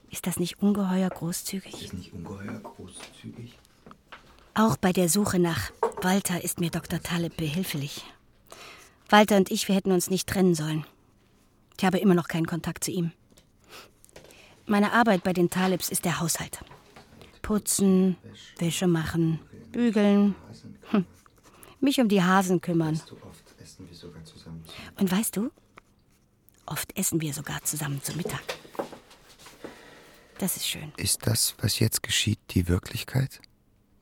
Ist 0.09 0.27
das 0.27 0.39
nicht 0.39 0.61
ungeheuer 0.61 1.09
großzügig? 1.09 1.83
Ist 1.85 1.93
nicht 1.93 2.13
ungeheuer 2.13 2.59
großzügig? 2.59 3.57
Auch 4.53 4.77
bei 4.77 4.93
der 4.93 5.09
Suche 5.09 5.39
nach 5.39 5.71
Walter 6.01 6.43
ist 6.43 6.59
mir 6.59 6.71
Dr. 6.71 7.01
Taleb 7.01 7.37
behilflich. 7.37 8.03
Walter 9.09 9.37
und 9.37 9.51
ich, 9.51 9.67
wir 9.67 9.75
hätten 9.75 9.91
uns 9.91 10.09
nicht 10.09 10.27
trennen 10.27 10.55
sollen. 10.55 10.85
Ich 11.77 11.85
habe 11.85 11.99
immer 11.99 12.15
noch 12.15 12.27
keinen 12.27 12.47
Kontakt 12.47 12.83
zu 12.83 12.91
ihm. 12.91 13.11
Meine 14.65 14.91
Arbeit 14.91 15.23
bei 15.23 15.31
den 15.31 15.49
Talibs 15.49 15.89
ist 15.89 16.05
der 16.05 16.19
Haushalt. 16.19 16.59
Putzen, 17.41 18.17
Wäsche 18.57 18.87
machen, 18.87 19.39
bügeln, 19.71 20.35
hm. 20.89 21.05
mich 21.79 22.01
um 22.01 22.09
die 22.09 22.21
Hasen 22.21 22.59
kümmern. 22.59 22.99
Und 24.99 25.11
weißt 25.11 25.37
du, 25.37 25.51
oft 26.65 26.97
essen 26.97 27.21
wir 27.21 27.33
sogar 27.33 27.63
zusammen 27.63 28.03
zu 28.03 28.17
Mittag. 28.17 28.56
Das 30.39 30.55
ist 30.55 30.67
schön. 30.67 30.91
Ist 30.97 31.25
das, 31.25 31.55
was 31.59 31.79
jetzt 31.79 32.03
geschieht, 32.03 32.39
die 32.51 32.67
Wirklichkeit? 32.67 33.41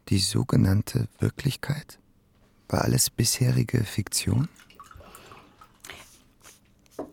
Die 0.09 0.19
sogenannte 0.19 1.07
Wirklichkeit? 1.19 1.97
War 2.67 2.83
alles 2.83 3.09
bisherige 3.09 3.83
Fiktion? 3.83 4.49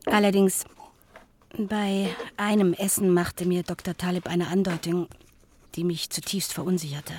Allerdings, 0.06 0.64
bei 1.56 2.08
einem 2.36 2.72
Essen 2.72 3.12
machte 3.12 3.46
mir 3.46 3.62
Dr. 3.62 3.96
Talib 3.96 4.26
eine 4.26 4.48
Andeutung, 4.48 5.08
die 5.74 5.84
mich 5.84 6.10
zutiefst 6.10 6.52
verunsicherte. 6.52 7.14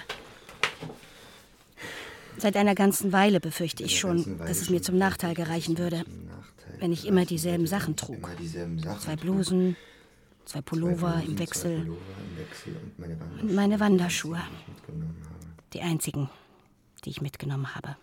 Seit 2.37 2.57
einer 2.57 2.75
ganzen 2.75 3.13
Weile 3.13 3.39
befürchte 3.39 3.83
ich 3.83 3.99
schon, 3.99 4.37
dass 4.39 4.59
es 4.59 4.69
mir 4.69 4.81
zum 4.81 4.97
Nachteil 4.97 5.35
gereichen 5.35 5.77
würde, 5.77 6.03
wenn 6.79 6.91
ich 6.91 7.05
immer 7.05 7.25
dieselben 7.25 7.67
Sachen 7.67 7.95
trug. 7.95 8.29
Zwei 8.99 9.15
Blusen, 9.15 9.77
zwei 10.45 10.61
Pullover 10.61 11.21
im 11.25 11.37
Wechsel 11.39 11.79
Pullover 11.79 11.99
im 12.31 12.37
Wechsel 12.37 12.75
und 12.75 12.99
meine 12.99 13.19
Wanderschuhe, 13.19 13.41
und 13.41 13.55
meine 13.55 13.79
Wanderschuhe. 13.79 14.41
die 15.73 15.81
einzigen, 15.81 16.29
die 17.05 17.09
ich 17.09 17.21
mitgenommen 17.21 17.75
habe. 17.75 17.95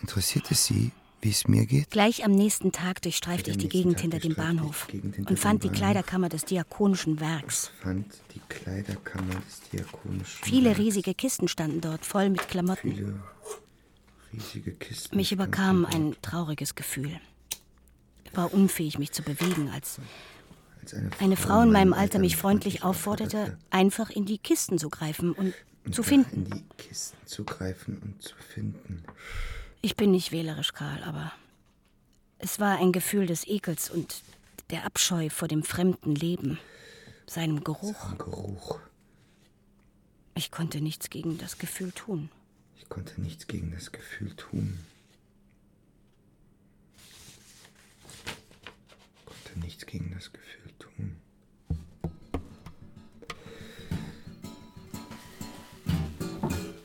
Interessiert 0.00 0.50
es 0.50 0.66
Sie, 0.66 0.92
wie 1.22 1.30
es 1.30 1.48
mir 1.48 1.64
geht? 1.64 1.90
Gleich 1.90 2.24
am 2.24 2.32
nächsten 2.32 2.72
Tag 2.72 3.00
durchstreifte 3.00 3.50
ich 3.50 3.56
die 3.56 3.68
Gegend 3.68 3.94
Tag 3.94 4.02
hinter 4.02 4.18
dem 4.18 4.34
Bahnhof 4.34 4.86
hinter 4.90 5.30
und 5.30 5.38
fand 5.38 5.64
die. 5.64 5.70
Kleiderkammer 5.70 6.28
des 6.28 6.44
Diakonischen 6.44 7.20
Werks. 7.20 7.70
Fand 7.80 8.06
die 8.34 8.40
Kleiderkammer 8.48 9.34
des 9.34 9.62
Diakonischen. 9.72 10.44
Viele 10.44 10.66
Werks. 10.70 10.80
riesige 10.80 11.14
Kisten 11.14 11.48
standen 11.48 11.80
dort, 11.80 12.04
voll 12.04 12.28
mit 12.28 12.46
Klamotten. 12.48 12.92
Viele 12.92 13.20
riesige 14.32 14.72
Kisten. 14.72 15.16
Mich 15.16 15.32
überkam 15.32 15.86
ein 15.86 16.14
trauriges 16.20 16.74
Gefühl. 16.74 17.18
Ich 18.34 18.38
war 18.38 18.52
unfähig, 18.52 18.98
mich 18.98 19.12
zu 19.12 19.22
bewegen, 19.22 19.70
als 19.70 20.00
eine, 21.20 21.36
Frau 21.36 21.62
in 21.62 21.70
meinem 21.70 21.92
Alter 21.92 22.18
mich 22.18 22.36
freundlich 22.36 22.82
aufforderte, 22.82 23.56
einfach 23.70 24.10
in 24.10 24.24
die 24.24 24.38
Kisten 24.38 24.76
zu 24.76 24.90
greifen 24.90 25.30
und 25.34 25.54
zu 25.92 26.02
finden. 26.02 26.46
In 26.46 26.50
die 26.50 26.64
Kisten 26.76 27.16
zu 27.26 27.44
greifen 27.44 28.02
und 28.02 28.20
zu 28.20 28.34
finden. 28.34 29.04
Ich 29.82 29.94
bin 29.94 30.10
nicht 30.10 30.32
wählerisch, 30.32 30.72
Karl, 30.72 31.04
aber 31.04 31.30
es 32.38 32.58
war 32.58 32.78
ein 32.78 32.90
Gefühl 32.90 33.26
des 33.26 33.46
Ekels 33.46 33.88
und 33.88 34.22
der 34.70 34.84
Abscheu 34.84 35.30
vor 35.30 35.46
dem 35.46 35.62
fremden 35.62 36.16
Leben, 36.16 36.58
seinem 37.28 37.62
Geruch. 37.62 38.10
Ein 38.10 38.18
Geruch. 38.18 38.80
Ich 40.34 40.50
konnte 40.50 40.80
nichts 40.80 41.08
gegen 41.08 41.38
das 41.38 41.58
Gefühl 41.58 41.92
tun. 41.92 42.30
Ich 42.78 42.88
konnte 42.88 43.20
nichts 43.20 43.46
gegen 43.46 43.70
das 43.70 43.92
Gefühl 43.92 44.34
tun. 44.34 44.80
Konnte 49.54 49.66
nichts 49.66 49.86
gegen 49.86 50.10
das 50.12 50.32
Gefühl 50.32 50.72
tun. 50.80 51.16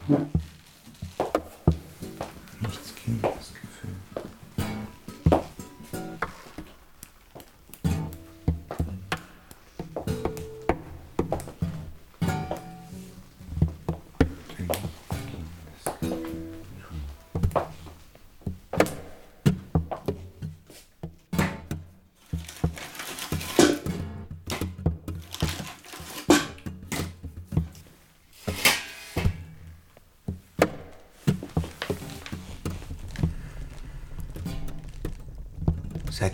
Nichts 0.08 0.39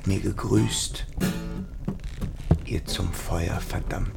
Mir 0.07 0.19
gegrüßt. 0.19 1.05
ihr 2.65 2.85
zum 2.85 3.11
Feuer 3.11 3.59
verdammten. 3.59 4.13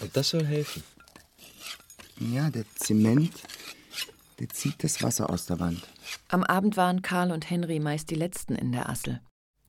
Und 0.00 0.16
das 0.16 0.30
soll 0.30 0.44
helfen. 0.46 0.82
Ja, 2.18 2.50
der 2.50 2.64
Zement, 2.76 3.32
der 4.40 4.48
zieht 4.48 4.82
das 4.82 5.02
Wasser 5.02 5.30
aus 5.30 5.46
der 5.46 5.60
Wand. 5.60 5.86
Am 6.28 6.42
Abend 6.42 6.76
waren 6.76 7.02
Karl 7.02 7.30
und 7.30 7.48
Henry 7.48 7.78
meist 7.78 8.10
die 8.10 8.14
Letzten 8.16 8.54
in 8.54 8.72
der 8.72 8.88
Assel. 8.88 9.20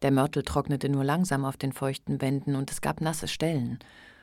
Der 0.02 0.12
Mörtel 0.12 0.44
trocknete 0.44 0.90
nur 0.90 1.04
langsam 1.04 1.46
auf 1.46 1.58
den 1.58 1.74
feuchten 1.74 2.22
Wänden 2.22 2.56
und 2.56 2.72
es 2.72 2.82
gab 2.82 3.02
nasse 3.02 3.28
Stellen, 3.28 3.80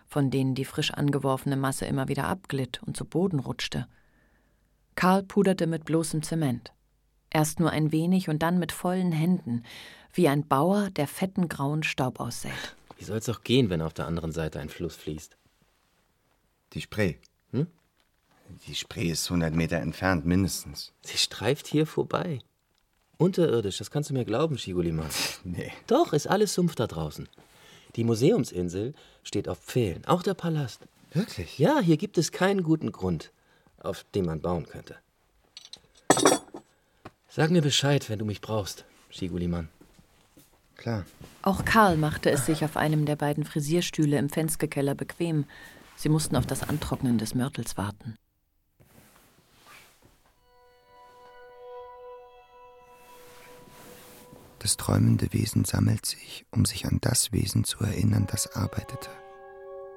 von 0.06 0.30
denen 0.30 0.54
die 0.54 0.64
frisch 0.64 0.90
angeworfene 0.90 1.56
Masse 1.56 1.84
immer 1.84 2.08
wieder 2.08 2.24
abglitt 2.24 2.82
und 2.84 2.96
zu 2.96 3.04
Boden 3.04 3.38
rutschte. 3.38 3.86
Karl 4.96 5.22
puderte 5.22 5.66
mit 5.66 5.84
bloßem 5.84 6.22
Zement. 6.22 6.72
Erst 7.30 7.60
nur 7.60 7.70
ein 7.70 7.92
wenig 7.92 8.28
und 8.28 8.42
dann 8.42 8.58
mit 8.58 8.72
vollen 8.72 9.12
Händen, 9.12 9.62
wie 10.14 10.28
ein 10.28 10.48
Bauer, 10.48 10.90
der 10.90 11.06
fetten 11.06 11.48
grauen 11.48 11.82
Staub 11.82 12.20
aussät. 12.20 12.76
Wie 12.96 13.04
soll's 13.04 13.28
auch 13.28 13.42
gehen, 13.42 13.70
wenn 13.70 13.82
auf 13.82 13.92
der 13.92 14.06
anderen 14.06 14.32
Seite 14.32 14.58
ein 14.58 14.70
Fluss 14.70 14.96
fließt? 14.96 15.36
Die 16.72 16.80
Spree. 16.80 17.16
Hm? 17.52 17.66
Die 18.66 18.74
Spree 18.74 19.10
ist 19.10 19.26
100 19.26 19.54
Meter 19.54 19.78
entfernt, 19.78 20.24
mindestens. 20.26 20.92
Sie 21.02 21.18
streift 21.18 21.66
hier 21.66 21.86
vorbei. 21.86 22.40
Unterirdisch, 23.16 23.78
das 23.78 23.90
kannst 23.90 24.10
du 24.10 24.14
mir 24.14 24.24
glauben, 24.24 24.58
Schigulimann. 24.58 25.10
Nee. 25.44 25.72
Doch, 25.86 26.12
ist 26.12 26.28
alles 26.28 26.54
Sumpf 26.54 26.74
da 26.74 26.86
draußen. 26.86 27.28
Die 27.96 28.04
Museumsinsel 28.04 28.94
steht 29.24 29.48
auf 29.48 29.58
Pfählen, 29.58 30.04
auch 30.06 30.22
der 30.22 30.34
Palast. 30.34 30.80
Wirklich? 31.12 31.58
Ja, 31.58 31.80
hier 31.80 31.96
gibt 31.96 32.18
es 32.18 32.32
keinen 32.32 32.62
guten 32.62 32.92
Grund, 32.92 33.32
auf 33.80 34.04
den 34.14 34.26
man 34.26 34.40
bauen 34.40 34.66
könnte. 34.66 34.96
Sag 37.28 37.50
mir 37.50 37.62
Bescheid, 37.62 38.08
wenn 38.08 38.18
du 38.18 38.24
mich 38.24 38.40
brauchst, 38.40 38.84
Schigulimann. 39.10 39.68
Klar. 40.76 41.04
Auch 41.42 41.64
Karl 41.64 41.96
machte 41.96 42.30
es 42.30 42.46
sich 42.46 42.64
auf 42.64 42.76
einem 42.76 43.04
der 43.04 43.16
beiden 43.16 43.44
Frisierstühle 43.44 44.16
im 44.16 44.30
Fenskekeller 44.30 44.94
bequem. 44.94 45.44
Sie 45.96 46.08
mussten 46.08 46.36
auf 46.36 46.46
das 46.46 46.62
Antrocknen 46.62 47.18
des 47.18 47.34
Mörtels 47.34 47.76
warten. 47.76 48.16
Das 54.58 54.76
träumende 54.76 55.32
Wesen 55.32 55.64
sammelt 55.64 56.04
sich, 56.04 56.44
um 56.50 56.64
sich 56.64 56.86
an 56.86 56.98
das 57.00 57.32
Wesen 57.32 57.64
zu 57.64 57.78
erinnern, 57.80 58.26
das 58.28 58.54
arbeitete. 58.54 59.10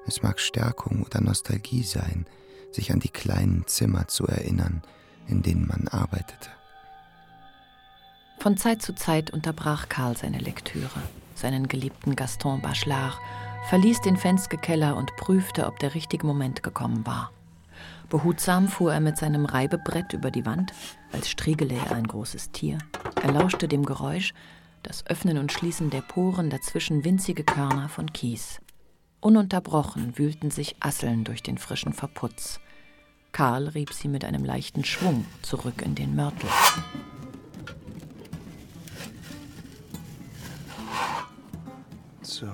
Es 0.06 0.22
mag 0.22 0.40
Stärkung 0.40 1.02
oder 1.02 1.20
Nostalgie 1.20 1.82
sein, 1.82 2.26
sich 2.70 2.92
an 2.92 3.00
die 3.00 3.08
kleinen 3.08 3.66
Zimmer 3.66 4.08
zu 4.08 4.26
erinnern, 4.26 4.82
in 5.26 5.42
denen 5.42 5.66
man 5.66 5.88
arbeitete. 5.88 6.50
Von 8.38 8.56
Zeit 8.56 8.82
zu 8.82 8.94
Zeit 8.94 9.30
unterbrach 9.30 9.88
Karl 9.88 10.16
seine 10.16 10.38
Lektüre, 10.38 11.02
seinen 11.34 11.68
geliebten 11.68 12.16
Gaston 12.16 12.60
Bachelard, 12.60 13.16
verließ 13.68 14.00
den 14.00 14.16
Fensterkeller 14.16 14.96
und 14.96 15.14
prüfte, 15.16 15.66
ob 15.66 15.78
der 15.78 15.94
richtige 15.94 16.26
Moment 16.26 16.62
gekommen 16.62 17.06
war. 17.06 17.30
Behutsam 18.08 18.68
fuhr 18.68 18.92
er 18.92 19.00
mit 19.00 19.16
seinem 19.16 19.46
Reibebrett 19.46 20.12
über 20.12 20.30
die 20.30 20.44
Wand, 20.44 20.72
als 21.12 21.30
striegele 21.30 21.74
er 21.74 21.92
ein 21.92 22.06
großes 22.06 22.50
Tier. 22.52 22.78
Er 23.22 23.32
lauschte 23.32 23.68
dem 23.68 23.84
Geräusch, 23.84 24.34
das 24.82 25.06
Öffnen 25.06 25.38
und 25.38 25.52
Schließen 25.52 25.90
der 25.90 26.02
Poren 26.02 26.50
dazwischen 26.50 27.04
winzige 27.04 27.44
Körner 27.44 27.88
von 27.88 28.12
Kies. 28.12 28.60
Ununterbrochen 29.20 30.18
wühlten 30.18 30.50
sich 30.50 30.76
Asseln 30.80 31.24
durch 31.24 31.42
den 31.42 31.56
frischen 31.56 31.92
Verputz. 31.92 32.58
Karl 33.30 33.68
rieb 33.68 33.92
sie 33.92 34.08
mit 34.08 34.24
einem 34.24 34.44
leichten 34.44 34.84
Schwung 34.84 35.24
zurück 35.42 35.80
in 35.82 35.94
den 35.94 36.16
Mörtel. 36.16 36.50
So. 42.20 42.48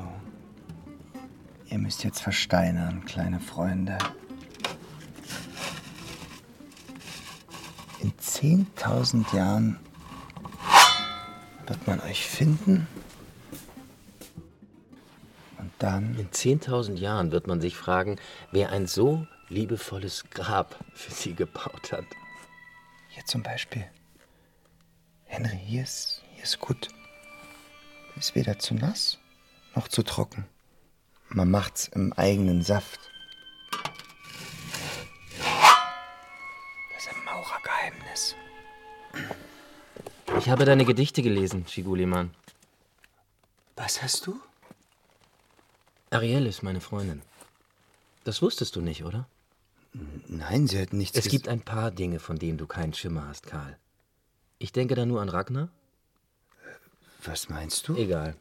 Ihr 1.70 1.78
müsst 1.78 2.04
jetzt 2.04 2.20
versteinern, 2.20 3.04
kleine 3.04 3.40
Freunde. 3.40 3.98
In 8.00 8.12
10.000 8.12 9.34
Jahren 9.34 9.78
wird 11.66 11.86
man 11.86 12.00
euch 12.00 12.26
finden. 12.26 12.86
Und 15.58 15.72
dann. 15.78 16.18
In 16.18 16.30
10.000 16.30 16.94
Jahren 16.96 17.32
wird 17.32 17.46
man 17.46 17.60
sich 17.60 17.76
fragen, 17.76 18.16
wer 18.52 18.70
ein 18.70 18.86
so 18.86 19.26
liebevolles 19.48 20.24
Grab 20.30 20.76
für 20.94 21.10
sie 21.10 21.34
gebaut 21.34 21.92
hat. 21.92 22.06
Hier 23.08 23.24
zum 23.24 23.42
Beispiel. 23.42 23.84
Henry, 25.24 25.58
hier 25.64 25.82
ist, 25.82 26.22
hier 26.34 26.44
ist 26.44 26.60
gut. 26.60 26.88
Ist 28.16 28.34
weder 28.34 28.58
zu 28.58 28.74
nass 28.74 29.18
noch 29.78 29.86
zu 29.86 30.02
trocken. 30.02 30.44
Man 31.28 31.50
macht's 31.50 31.86
im 31.86 32.12
eigenen 32.12 32.62
Saft. 32.62 32.98
Ich 40.48 40.52
habe 40.52 40.64
deine 40.64 40.86
Gedichte 40.86 41.20
gelesen, 41.20 41.66
Schigulimann. 41.68 42.30
Was 43.76 44.02
hast 44.02 44.26
du? 44.26 44.40
Ariel 46.08 46.46
ist 46.46 46.62
meine 46.62 46.80
Freundin. 46.80 47.20
Das 48.24 48.40
wusstest 48.40 48.74
du 48.74 48.80
nicht, 48.80 49.04
oder? 49.04 49.28
Nein, 50.26 50.66
sie 50.66 50.80
hat 50.80 50.94
nichts 50.94 51.18
Es 51.18 51.28
gibt 51.28 51.48
ein 51.48 51.60
paar 51.60 51.90
Dinge, 51.90 52.18
von 52.18 52.38
denen 52.38 52.56
du 52.56 52.66
keinen 52.66 52.94
Schimmer 52.94 53.28
hast, 53.28 53.46
Karl. 53.46 53.76
Ich 54.58 54.72
denke 54.72 54.94
da 54.94 55.04
nur 55.04 55.20
an 55.20 55.28
Ragnar. 55.28 55.68
Was 57.26 57.50
meinst 57.50 57.86
du? 57.86 57.94
Egal. 57.96 58.34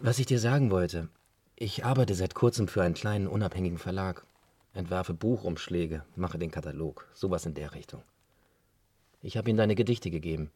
Was 0.00 0.20
ich 0.20 0.24
dir 0.24 0.40
sagen 0.40 0.70
wollte, 0.70 1.10
ich 1.54 1.84
arbeite 1.84 2.14
seit 2.14 2.34
kurzem 2.34 2.66
für 2.66 2.82
einen 2.82 2.94
kleinen 2.94 3.26
unabhängigen 3.26 3.76
Verlag. 3.76 4.24
Entwerfe 4.72 5.12
Buchumschläge, 5.12 6.02
mache 6.16 6.38
den 6.38 6.50
Katalog, 6.50 7.06
sowas 7.12 7.44
in 7.44 7.52
der 7.52 7.74
Richtung. 7.74 8.02
Ich 9.20 9.36
habe 9.36 9.50
ihm 9.50 9.58
deine 9.58 9.74
Gedichte 9.74 10.10
gegeben. 10.10 10.50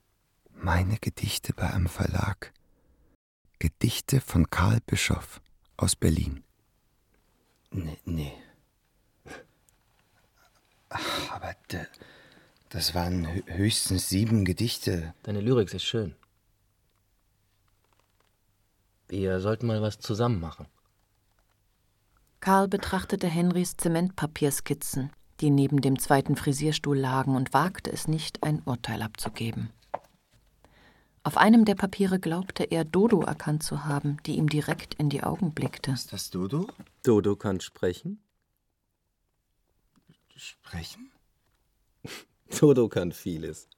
Meine 0.65 0.97
Gedichte 0.97 1.53
bei 1.53 1.69
einem 1.69 1.89
Verlag. 1.89 2.55
Gedichte 3.59 4.23
von 4.23 4.49
Karl 4.49 4.81
Bischoff 4.87 5.43
aus 5.77 5.95
Berlin. 5.95 6.43
Nee, 7.71 7.99
nee. 8.07 8.33
Ach, 10.89 11.33
aber 11.33 11.55
de, 11.71 11.85
das 12.71 12.95
waren 12.95 13.27
hö- 13.27 13.47
höchstens 13.47 14.09
sieben 14.09 14.47
Gedichte. 14.47 15.13
Deine 15.25 15.43
Lyrik 15.43 15.75
ist 15.75 15.85
schön. 15.85 16.17
Wir 19.09 19.41
sollten 19.41 19.67
mal 19.67 19.83
was 19.83 19.99
zusammen 19.99 20.41
machen. 20.41 20.67
Karl 22.41 22.69
betrachtete 22.69 23.29
Henrys 23.29 23.77
Zementpapierskizzen, 23.77 25.13
die 25.41 25.51
neben 25.51 25.83
dem 25.83 25.99
zweiten 25.99 26.37
Frisierstuhl 26.37 26.97
lagen, 26.99 27.37
und 27.37 27.53
wagte 27.53 27.93
es 27.93 28.09
nicht, 28.09 28.43
ein 28.43 28.63
Urteil 28.63 29.03
abzugeben. 29.03 29.69
Auf 31.27 31.39
einem 31.39 31.65
der 31.65 31.75
Papiere 31.75 32.21
glaubte 32.21 32.65
er, 32.65 32.85
Dodo 32.85 33.23
erkannt 33.23 33.63
zu 33.63 33.87
haben, 33.87 34.19
die 34.27 34.37
ihm 34.37 34.51
direkt 34.51 34.93
in 34.95 35.09
die 35.09 35.23
Augen 35.23 35.55
blickte. 35.55 35.93
Ist 35.93 36.13
das 36.13 36.29
Dodo? 36.29 36.67
Dodo 37.03 37.35
kann 37.35 37.61
sprechen? 37.61 38.19
Sprechen? 40.37 41.11
Dodo 42.61 42.89
kann 42.91 43.13
vieles. 43.13 43.69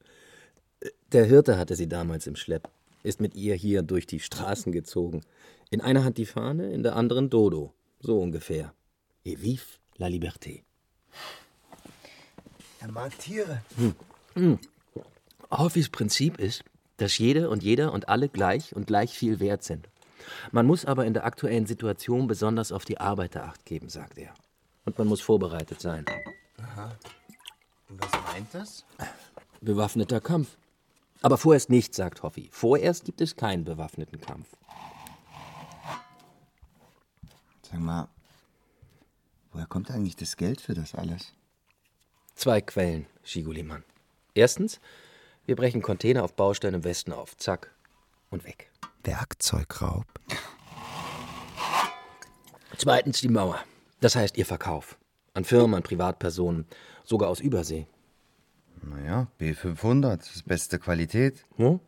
Der 1.13 1.25
Hirte 1.25 1.57
hatte 1.57 1.77
sie 1.77 1.89
damals 1.89 2.27
im 2.27 2.35
Schlepp, 2.35 2.69
ist 3.05 3.21
mit 3.21 3.37
ihr 3.37 3.55
hier 3.55 3.83
durch 3.83 4.09
die 4.09 4.19
Straßen 4.21 4.73
gezogen. 4.73 5.23
In 5.71 5.81
einer 5.81 6.03
Hand 6.03 6.19
die 6.19 6.27
Fahne, 6.27 6.73
in 6.73 6.83
der 6.83 6.97
anderen 6.97 7.31
Dodo. 7.31 7.73
So 8.01 8.21
ungefähr. 8.21 8.75
Et 9.25 9.41
vive 9.41 9.79
la 9.99 10.09
liberté. 10.09 10.65
Er 12.81 12.91
mag 12.91 13.17
Tiere. 13.19 13.63
Hm. 14.35 14.59
Hoffis 15.51 15.89
Prinzip 15.89 16.39
ist, 16.39 16.65
dass 16.97 17.19
jede 17.19 17.51
und 17.51 17.63
jeder 17.63 17.93
und 17.93 18.09
alle 18.09 18.29
gleich 18.29 18.75
und 18.75 18.87
gleich 18.87 19.17
viel 19.17 19.41
wert 19.41 19.63
sind. 19.63 19.89
Man 20.51 20.67
muss 20.67 20.85
aber 20.85 21.07
in 21.07 21.15
der 21.15 21.25
aktuellen 21.25 21.67
Situation 21.67 22.27
besonders 22.27 22.73
auf 22.73 22.85
die 22.85 22.99
Arbeiter 22.99 23.45
acht 23.45 23.65
geben, 23.65 23.89
sagt 23.89 24.19
er. 24.19 24.35
Und 24.85 24.99
man 24.99 25.09
muss 25.09 25.21
vorbereitet 25.21 25.81
sein. 25.81 26.05
Aha. 26.59 26.97
Und 27.89 28.03
was 28.03 28.13
meint 28.33 28.49
das? 28.53 28.85
Bewaffneter 29.61 30.21
Kampf. 30.21 30.57
Aber 31.23 31.39
vorerst 31.39 31.71
nicht, 31.71 31.95
sagt 31.95 32.23
Hoffi. 32.23 32.49
Vorerst 32.53 33.05
gibt 33.05 33.21
es 33.21 33.37
keinen 33.37 33.65
bewaffneten 33.65 34.21
Kampf. 34.21 34.49
Sag 37.63 37.81
mal, 37.81 38.09
woher 39.53 39.67
kommt 39.67 39.91
eigentlich 39.91 40.17
das 40.17 40.37
Geld 40.37 40.61
für 40.61 40.75
das 40.75 40.95
alles? 40.95 41.33
Zwei 42.35 42.61
Quellen, 42.61 43.07
Schigulimann. 43.25 43.83
Erstens, 44.35 44.81
Wir 45.47 45.55
brechen 45.55 45.81
Container 45.81 46.25
auf 46.25 46.35
Baustein 46.35 46.75
im 46.75 46.83
Westen 46.83 47.13
auf. 47.13 47.37
Zack. 47.37 47.71
Und 48.31 48.45
weg. 48.45 48.69
Werkzeugraub. 49.05 50.05
Zweitens 52.77 53.21
die 53.21 53.29
Mauer. 53.29 53.61
Das 54.01 54.17
heißt 54.17 54.37
ihr 54.39 54.45
Verkauf. 54.45 54.99
An 55.35 55.45
Firmen, 55.45 55.77
an 55.77 55.85
Privatpersonen, 55.85 56.67
sogar 57.05 57.29
aus 57.29 57.39
Übersee. 57.39 57.87
Naja, 58.83 59.29
B500, 59.41 60.17
das 60.17 60.35
ist 60.35 60.47
beste 60.47 60.81
Qualität. 60.81 61.47
Hm? 61.57 61.79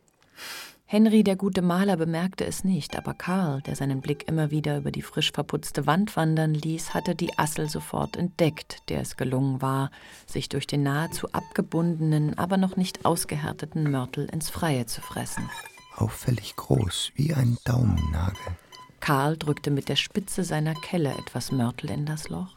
Henry, 0.91 1.23
der 1.23 1.35
gute 1.35 1.61
Maler, 1.61 1.97
bemerkte 1.97 2.47
es 2.47 2.63
nicht, 2.63 2.97
aber 2.97 3.13
Karl, 3.13 3.61
der 3.61 3.75
seinen 3.75 4.01
Blick 4.01 4.27
immer 4.27 4.49
wieder 4.49 4.79
über 4.79 4.89
die 4.89 5.03
frisch 5.03 5.31
verputzte 5.31 5.85
Wand 5.85 6.15
wandern 6.15 6.55
ließ, 6.55 6.95
hatte 6.95 7.13
die 7.13 7.37
Assel 7.37 7.69
sofort 7.69 8.17
entdeckt, 8.17 8.89
der 8.89 9.01
es 9.01 9.15
gelungen 9.15 9.61
war, 9.61 9.91
sich 10.25 10.49
durch 10.49 10.65
den 10.65 10.81
nahezu 10.81 11.31
abgebundenen, 11.31 12.39
aber 12.39 12.57
noch 12.57 12.75
nicht 12.75 13.05
ausgehärteten 13.05 13.91
Mörtel 13.91 14.25
ins 14.33 14.49
Freie 14.49 14.87
zu 14.87 15.01
fressen. 15.01 15.47
Auffällig 15.95 16.55
groß, 16.55 17.11
wie 17.13 17.35
ein 17.35 17.59
Daumennagel. 17.65 18.57
Karl 18.99 19.37
drückte 19.37 19.69
mit 19.69 19.89
der 19.89 19.95
Spitze 19.95 20.43
seiner 20.43 20.73
Kelle 20.73 21.13
etwas 21.19 21.51
Mörtel 21.51 21.91
in 21.91 22.07
das 22.07 22.29
Loch 22.29 22.55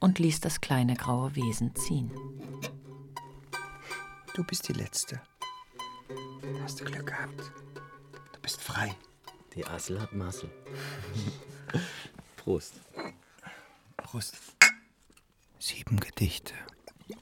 und 0.00 0.18
ließ 0.18 0.40
das 0.40 0.60
kleine 0.62 0.96
graue 0.96 1.36
Wesen 1.36 1.76
ziehen. 1.76 2.10
Du 4.34 4.42
bist 4.42 4.68
die 4.68 4.72
Letzte. 4.72 5.20
Hast 6.62 6.80
du 6.80 6.84
Glück 6.84 7.06
gehabt. 7.06 7.40
Du 8.32 8.40
bist 8.40 8.60
frei. 8.60 8.94
Die 9.54 9.66
Assel 9.66 10.00
hat 10.00 10.12
Massel. 10.12 10.50
Prost. 12.36 12.74
Prost. 13.96 14.36
Sieben 15.58 15.98
Gedichte. 16.00 16.54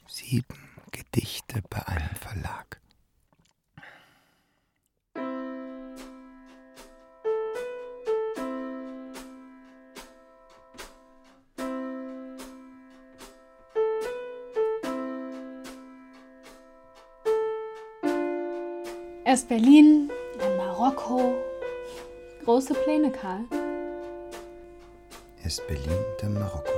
Sieben 0.09 0.69
Gedichte 0.93 1.63
bei 1.69 1.87
einem 1.87 2.15
Verlag. 2.17 2.80
Berlin, 19.51 20.09
dann 20.39 20.57
Marokko. 20.59 21.35
Große 22.45 22.73
Pläne, 22.73 23.11
Karl. 23.11 23.41
Erst 25.43 25.67
Berlin, 25.67 25.99
dann 26.21 26.35
Marokko. 26.35 26.71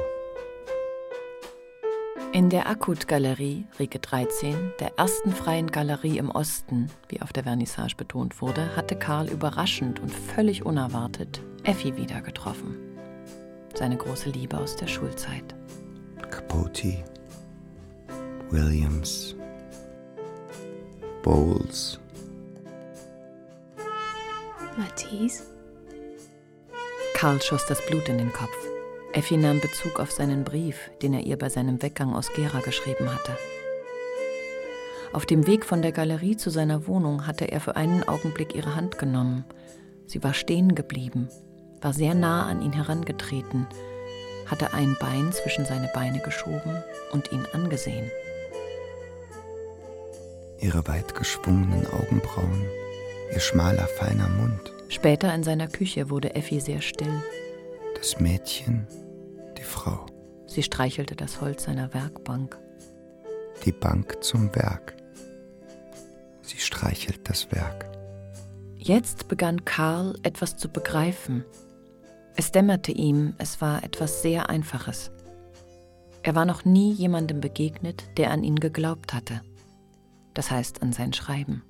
In 2.33 2.49
der 2.49 2.71
Akut-Galerie, 2.71 3.67
Rieke 3.79 3.99
13, 3.99 4.73
der 4.81 4.97
ersten 4.97 5.33
freien 5.33 5.71
Galerie 5.71 6.17
im 6.17 6.31
Osten, 6.31 6.91
wie 7.11 7.21
auf 7.21 7.35
der 7.35 7.43
Vernissage 7.43 7.95
betont 7.95 8.41
wurde, 8.41 8.75
hatte 8.75 8.97
Karl 8.97 9.29
überraschend 9.29 10.01
und 10.01 10.11
völlig 10.11 10.65
unerwartet 10.65 11.43
Effi 11.65 11.99
wieder 11.99 12.23
getroffen. 12.23 12.79
Seine 13.75 13.99
große 13.99 14.31
Liebe 14.31 14.57
aus 14.57 14.77
der 14.77 14.87
Schulzeit. 14.87 15.55
Capote, 16.31 17.05
Williams, 18.49 19.37
Bowles, 21.23 22.02
Matisse? 24.77 25.45
Karl 27.15 27.41
schoss 27.41 27.67
das 27.67 27.85
Blut 27.87 28.09
in 28.09 28.19
den 28.19 28.33
Kopf. 28.33 28.57
Effi 29.13 29.37
nahm 29.37 29.61
Bezug 29.61 30.01
auf 30.01 30.11
seinen 30.11 30.45
Brief, 30.45 30.91
den 31.03 31.15
er 31.15 31.21
ihr 31.21 31.37
bei 31.39 31.49
seinem 31.49 31.83
Weggang 31.83 32.15
aus 32.15 32.33
Gera 32.33 32.61
geschrieben 32.61 33.13
hatte. 33.13 33.37
Auf 35.13 35.27
dem 35.27 35.47
Weg 35.47 35.67
von 35.67 35.83
der 35.83 35.93
Galerie 35.93 36.37
zu 36.37 36.49
seiner 36.49 36.87
Wohnung 36.87 37.27
hatte 37.27 37.45
er 37.45 37.61
für 37.61 37.77
einen 37.77 38.09
Augenblick 38.09 38.55
ihre 38.55 38.75
Hand 38.75 38.99
genommen. 38.99 39.45
Sie 40.07 40.23
war 40.25 40.33
stehen 40.33 40.75
geblieben, 40.75 41.29
war 41.83 41.93
sehr 41.93 42.15
nah 42.15 42.47
an 42.47 42.63
ihn 42.63 42.73
herangetreten, 42.73 43.67
hatte 44.47 44.73
ein 44.73 44.97
Bein 44.99 45.33
zwischen 45.33 45.67
seine 45.67 45.91
Beine 45.95 46.21
geschoben 46.21 46.83
und 47.13 47.31
ihn 47.33 47.47
angesehen. 47.53 48.11
ihre 50.63 50.87
weit 50.87 51.15
geschwungenen 51.15 51.87
Augenbrauen, 51.89 52.67
ihr 53.33 53.41
schmaler, 53.41 53.89
feiner 53.99 54.29
Mund, 54.29 54.73
Später 54.89 55.35
in 55.35 55.43
seiner 55.43 55.69
Küche 55.69 56.11
wurde 56.11 56.35
Effi 56.35 56.61
sehr 56.61 56.83
still. 56.83 57.23
das 57.97 58.21
Mädchen, 58.21 58.87
die 59.57 59.63
Frau, 59.63 60.07
Sie 60.47 60.63
streichelte 60.63 61.17
das 61.17 61.41
Holz 61.41 61.65
seiner 61.65 61.95
Werkbank. 61.95 62.59
die 63.65 63.73
Bank 63.73 64.23
zum 64.23 64.55
Werk. 64.55 64.95
Sie 66.43 66.59
streichelt 66.59 67.21
das 67.29 67.51
Werk. 67.53 67.87
Jetzt 68.77 69.29
begann 69.29 69.65
Karl 69.65 70.15
etwas 70.25 70.57
zu 70.57 70.69
begreifen. 70.69 71.45
Es 72.37 72.51
dämmerte 72.51 72.93
ihm, 72.93 73.35
es 73.39 73.61
war 73.61 73.85
etwas 73.85 74.21
sehr 74.23 74.51
Einfaches. 74.51 75.11
Er 76.23 76.35
war 76.35 76.45
noch 76.45 76.65
nie 76.65 76.93
jemandem 76.93 77.41
begegnet, 77.41 78.05
der 78.19 78.31
an 78.31 78.43
ihn 78.45 78.57
geglaubt 78.61 79.15
hatte. 79.15 79.41
Das 80.35 80.51
heißt 80.51 80.83
an 80.83 80.93
sein 80.93 81.13
Schreiben. 81.13 81.63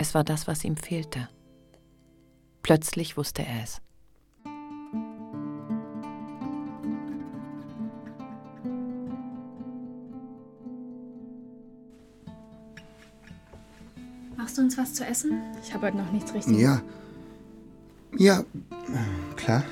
Es 0.00 0.14
war 0.14 0.22
das, 0.22 0.46
was 0.46 0.64
ihm 0.64 0.76
fehlte. 0.76 1.28
Plötzlich 2.62 3.16
wusste 3.16 3.42
er 3.42 3.64
es. 3.64 3.82
Machst 14.36 14.56
du 14.56 14.62
uns 14.62 14.78
was 14.78 14.94
zu 14.94 15.04
essen? 15.04 15.42
Ich 15.64 15.74
habe 15.74 15.88
heute 15.88 15.96
noch 15.96 16.12
nichts 16.12 16.32
richtig. 16.32 16.56
Ja. 16.58 16.80
Ja, 18.16 18.44
klar. 19.34 19.64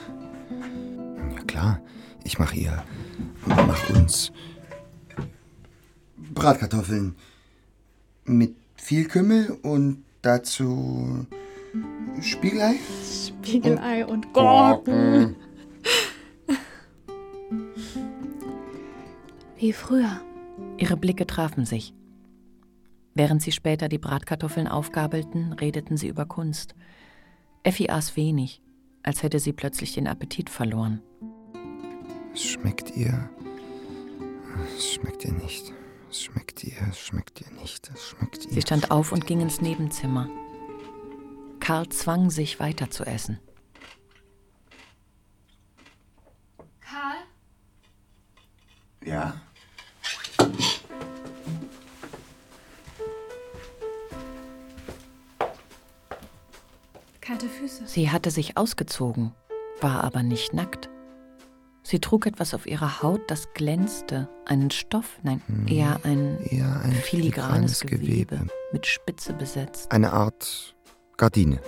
Ja, 1.35 1.43
klar. 1.45 1.81
Ich 2.25 2.41
mache 2.41 2.57
ihr. 2.57 2.85
Mach 3.47 3.91
uns. 3.91 4.33
Bratkartoffeln. 6.35 7.15
Mit 8.25 8.57
viel 8.75 9.07
Kümmel 9.07 9.57
und 9.63 10.03
dazu. 10.27 11.27
Spiegelei? 12.21 12.75
Spiegelei 13.27 14.07
und 14.07 14.33
Gurken. 14.33 15.37
Wie 19.59 19.73
früher. 19.73 20.21
Ihre 20.79 20.97
Blicke 20.97 21.27
trafen 21.27 21.65
sich. 21.65 21.95
Während 23.15 23.41
sie 23.41 23.53
später 23.53 23.89
die 23.89 23.99
Bratkartoffeln 23.99 24.69
aufgabelten, 24.69 25.55
redeten 25.55 25.97
sie 25.97 26.09
über 26.09 26.27
Kunst. 26.27 26.75
Effi 27.63 27.89
aß 27.89 28.17
wenig, 28.17 28.61
als 29.03 29.23
hätte 29.23 29.39
sie 29.39 29.53
plötzlich 29.53 29.95
den 29.95 30.07
Appetit 30.07 30.51
verloren. 30.51 31.01
Es 32.35 32.43
schmeckt 32.45 32.95
ihr. 32.97 33.31
Es 34.77 34.93
schmeckt 34.93 35.25
ihr 35.25 35.33
nicht. 35.33 35.73
Es 36.17 36.23
schmeckt 36.23 36.65
ihr, 36.65 36.73
es 36.89 36.99
schmeckt 36.99 37.43
ihr 37.43 37.51
nicht. 37.61 37.91
Es 37.91 38.09
schmeckt 38.09 38.47
ihr. 38.47 38.53
Sie 38.53 38.63
stand 38.63 38.91
auf 38.91 39.13
und 39.13 39.27
ging 39.27 39.43
ins 39.43 39.61
Nebenzimmer. 39.61 40.31
Karl 41.61 41.91
zwang 41.91 42.31
sich 42.31 42.59
weiter 42.59 42.91
zu 42.91 43.05
essen. 43.05 43.39
Karl? 46.81 47.19
Ja? 49.05 49.43
Kalte 57.21 57.51
Füße. 57.51 57.87
Sie 57.87 58.11
hatte 58.11 58.31
sich 58.31 58.57
ausgezogen, 58.57 59.35
war 59.83 60.03
aber 60.03 60.23
nicht 60.23 60.55
nackt. 60.55 60.89
Sie 61.89 62.01
trug 62.01 62.27
etwas 62.27 62.53
auf 62.53 62.67
ihrer 62.67 63.01
Haut, 63.01 63.21
das 63.31 63.53
glänzte, 63.55 64.29
einen 64.45 64.73
Stoff, 64.73 65.21
nein, 65.23 65.41
eher 65.69 66.01
ein, 66.03 66.37
Hm, 66.41 66.59
Eher 66.59 66.81
ein 66.83 66.91
filigranes 66.91 67.79
filigranes 67.79 67.81
Gewebe, 67.83 68.35
Gewebe. 68.39 68.53
mit 68.73 68.87
Spitze 68.87 69.33
besetzt. 69.33 69.93
Eine 69.93 70.13
Art 70.13 70.75
Gardine. 71.17 71.61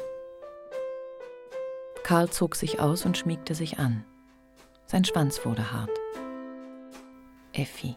Karl 2.02 2.30
zog 2.30 2.56
sich 2.56 2.80
aus 2.80 3.04
und 3.06 3.16
schmiegte 3.16 3.54
sich 3.54 3.78
an. 3.78 4.04
Sein 4.86 5.04
Schwanz 5.04 5.44
wurde 5.44 5.70
hart. 5.70 5.90
Effi. 7.52 7.94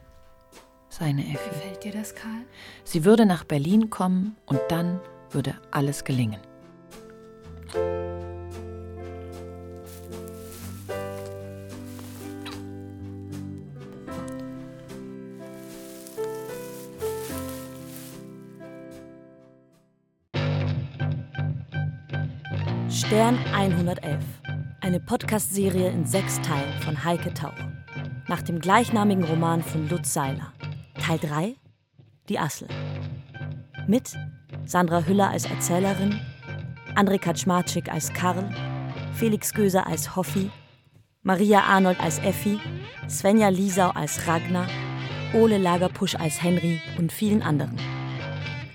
Seine 0.90 1.24
Effi. 1.24 1.50
Gefällt 1.50 1.84
dir 1.86 1.92
das, 1.94 2.14
Karl? 2.14 2.46
Sie 2.84 3.04
würde 3.04 3.26
nach 3.26 3.46
Berlin 3.46 3.90
kommen 3.90 4.36
und 4.46 4.60
dann 4.70 5.00
würde 5.32 5.56
alles 5.72 6.04
gelingen. 6.04 6.40
Stern 23.12 23.38
111. 23.54 24.24
Eine 24.80 25.02
Podcast-Serie 25.02 25.90
in 25.90 26.06
sechs 26.06 26.40
Teilen 26.44 26.72
von 26.80 27.04
Heike 27.04 27.34
Tauch. 27.34 27.58
Nach 28.30 28.42
dem 28.42 28.62
gleichnamigen 28.62 29.26
Roman 29.26 29.62
von 29.62 29.90
Lutz 29.90 30.14
Seiler. 30.14 30.54
Teil 30.98 31.20
3 31.20 31.56
Die 32.30 32.40
Assel. 32.40 32.70
Mit 33.86 34.18
Sandra 34.64 35.06
Hüller 35.06 35.30
als 35.30 35.44
Erzählerin, 35.44 36.22
André 36.96 37.20
Kaczmarczyk 37.20 37.92
als 37.92 38.14
Karl, 38.14 38.50
Felix 39.12 39.54
Göser 39.54 39.88
als 39.88 40.16
Hoffi, 40.16 40.50
Maria 41.22 41.64
Arnold 41.64 42.00
als 42.00 42.18
Effi, 42.20 42.62
Svenja 43.10 43.50
Liesau 43.50 43.90
als 43.90 44.26
Ragnar, 44.26 44.68
Ole 45.34 45.58
Lagerpusch 45.58 46.16
als 46.16 46.42
Henry 46.42 46.82
und 46.98 47.12
vielen 47.12 47.42
anderen. 47.42 47.78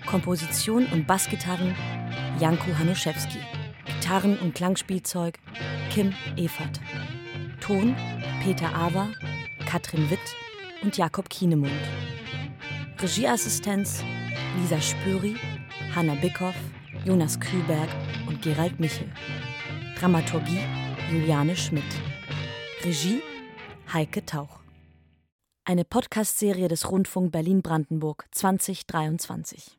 Komposition 0.05 0.85
und 0.93 1.07
Bassgitarren 1.07 1.73
Janko 2.39 2.77
Hanuszewski. 2.77 3.39
Gitarren- 4.07 4.39
und 4.39 4.55
Klangspielzeug 4.55 5.37
Kim 5.91 6.13
Evert. 6.37 6.79
Ton 7.59 7.93
Peter 8.41 8.73
Awer, 8.73 9.09
Katrin 9.65 10.09
Witt 10.09 10.17
und 10.81 10.95
Jakob 10.95 11.29
Kienemund. 11.29 11.73
Regieassistenz 13.01 14.05
Lisa 14.61 14.79
Spöri, 14.79 15.35
Hanna 15.93 16.15
Bickhoff, 16.15 16.55
Jonas 17.03 17.37
Kühlberg 17.37 17.89
und 18.29 18.41
Gerald 18.41 18.79
Michel. 18.79 19.11
Dramaturgie 19.99 20.61
Juliane 21.11 21.57
Schmidt. 21.57 21.83
Regie 22.85 23.21
Heike 23.91 24.25
Tauch. 24.25 24.61
Eine 25.65 25.83
Podcast-Serie 25.83 26.69
des 26.69 26.89
Rundfunk 26.89 27.33
Berlin-Brandenburg 27.33 28.25
2023. 28.31 29.76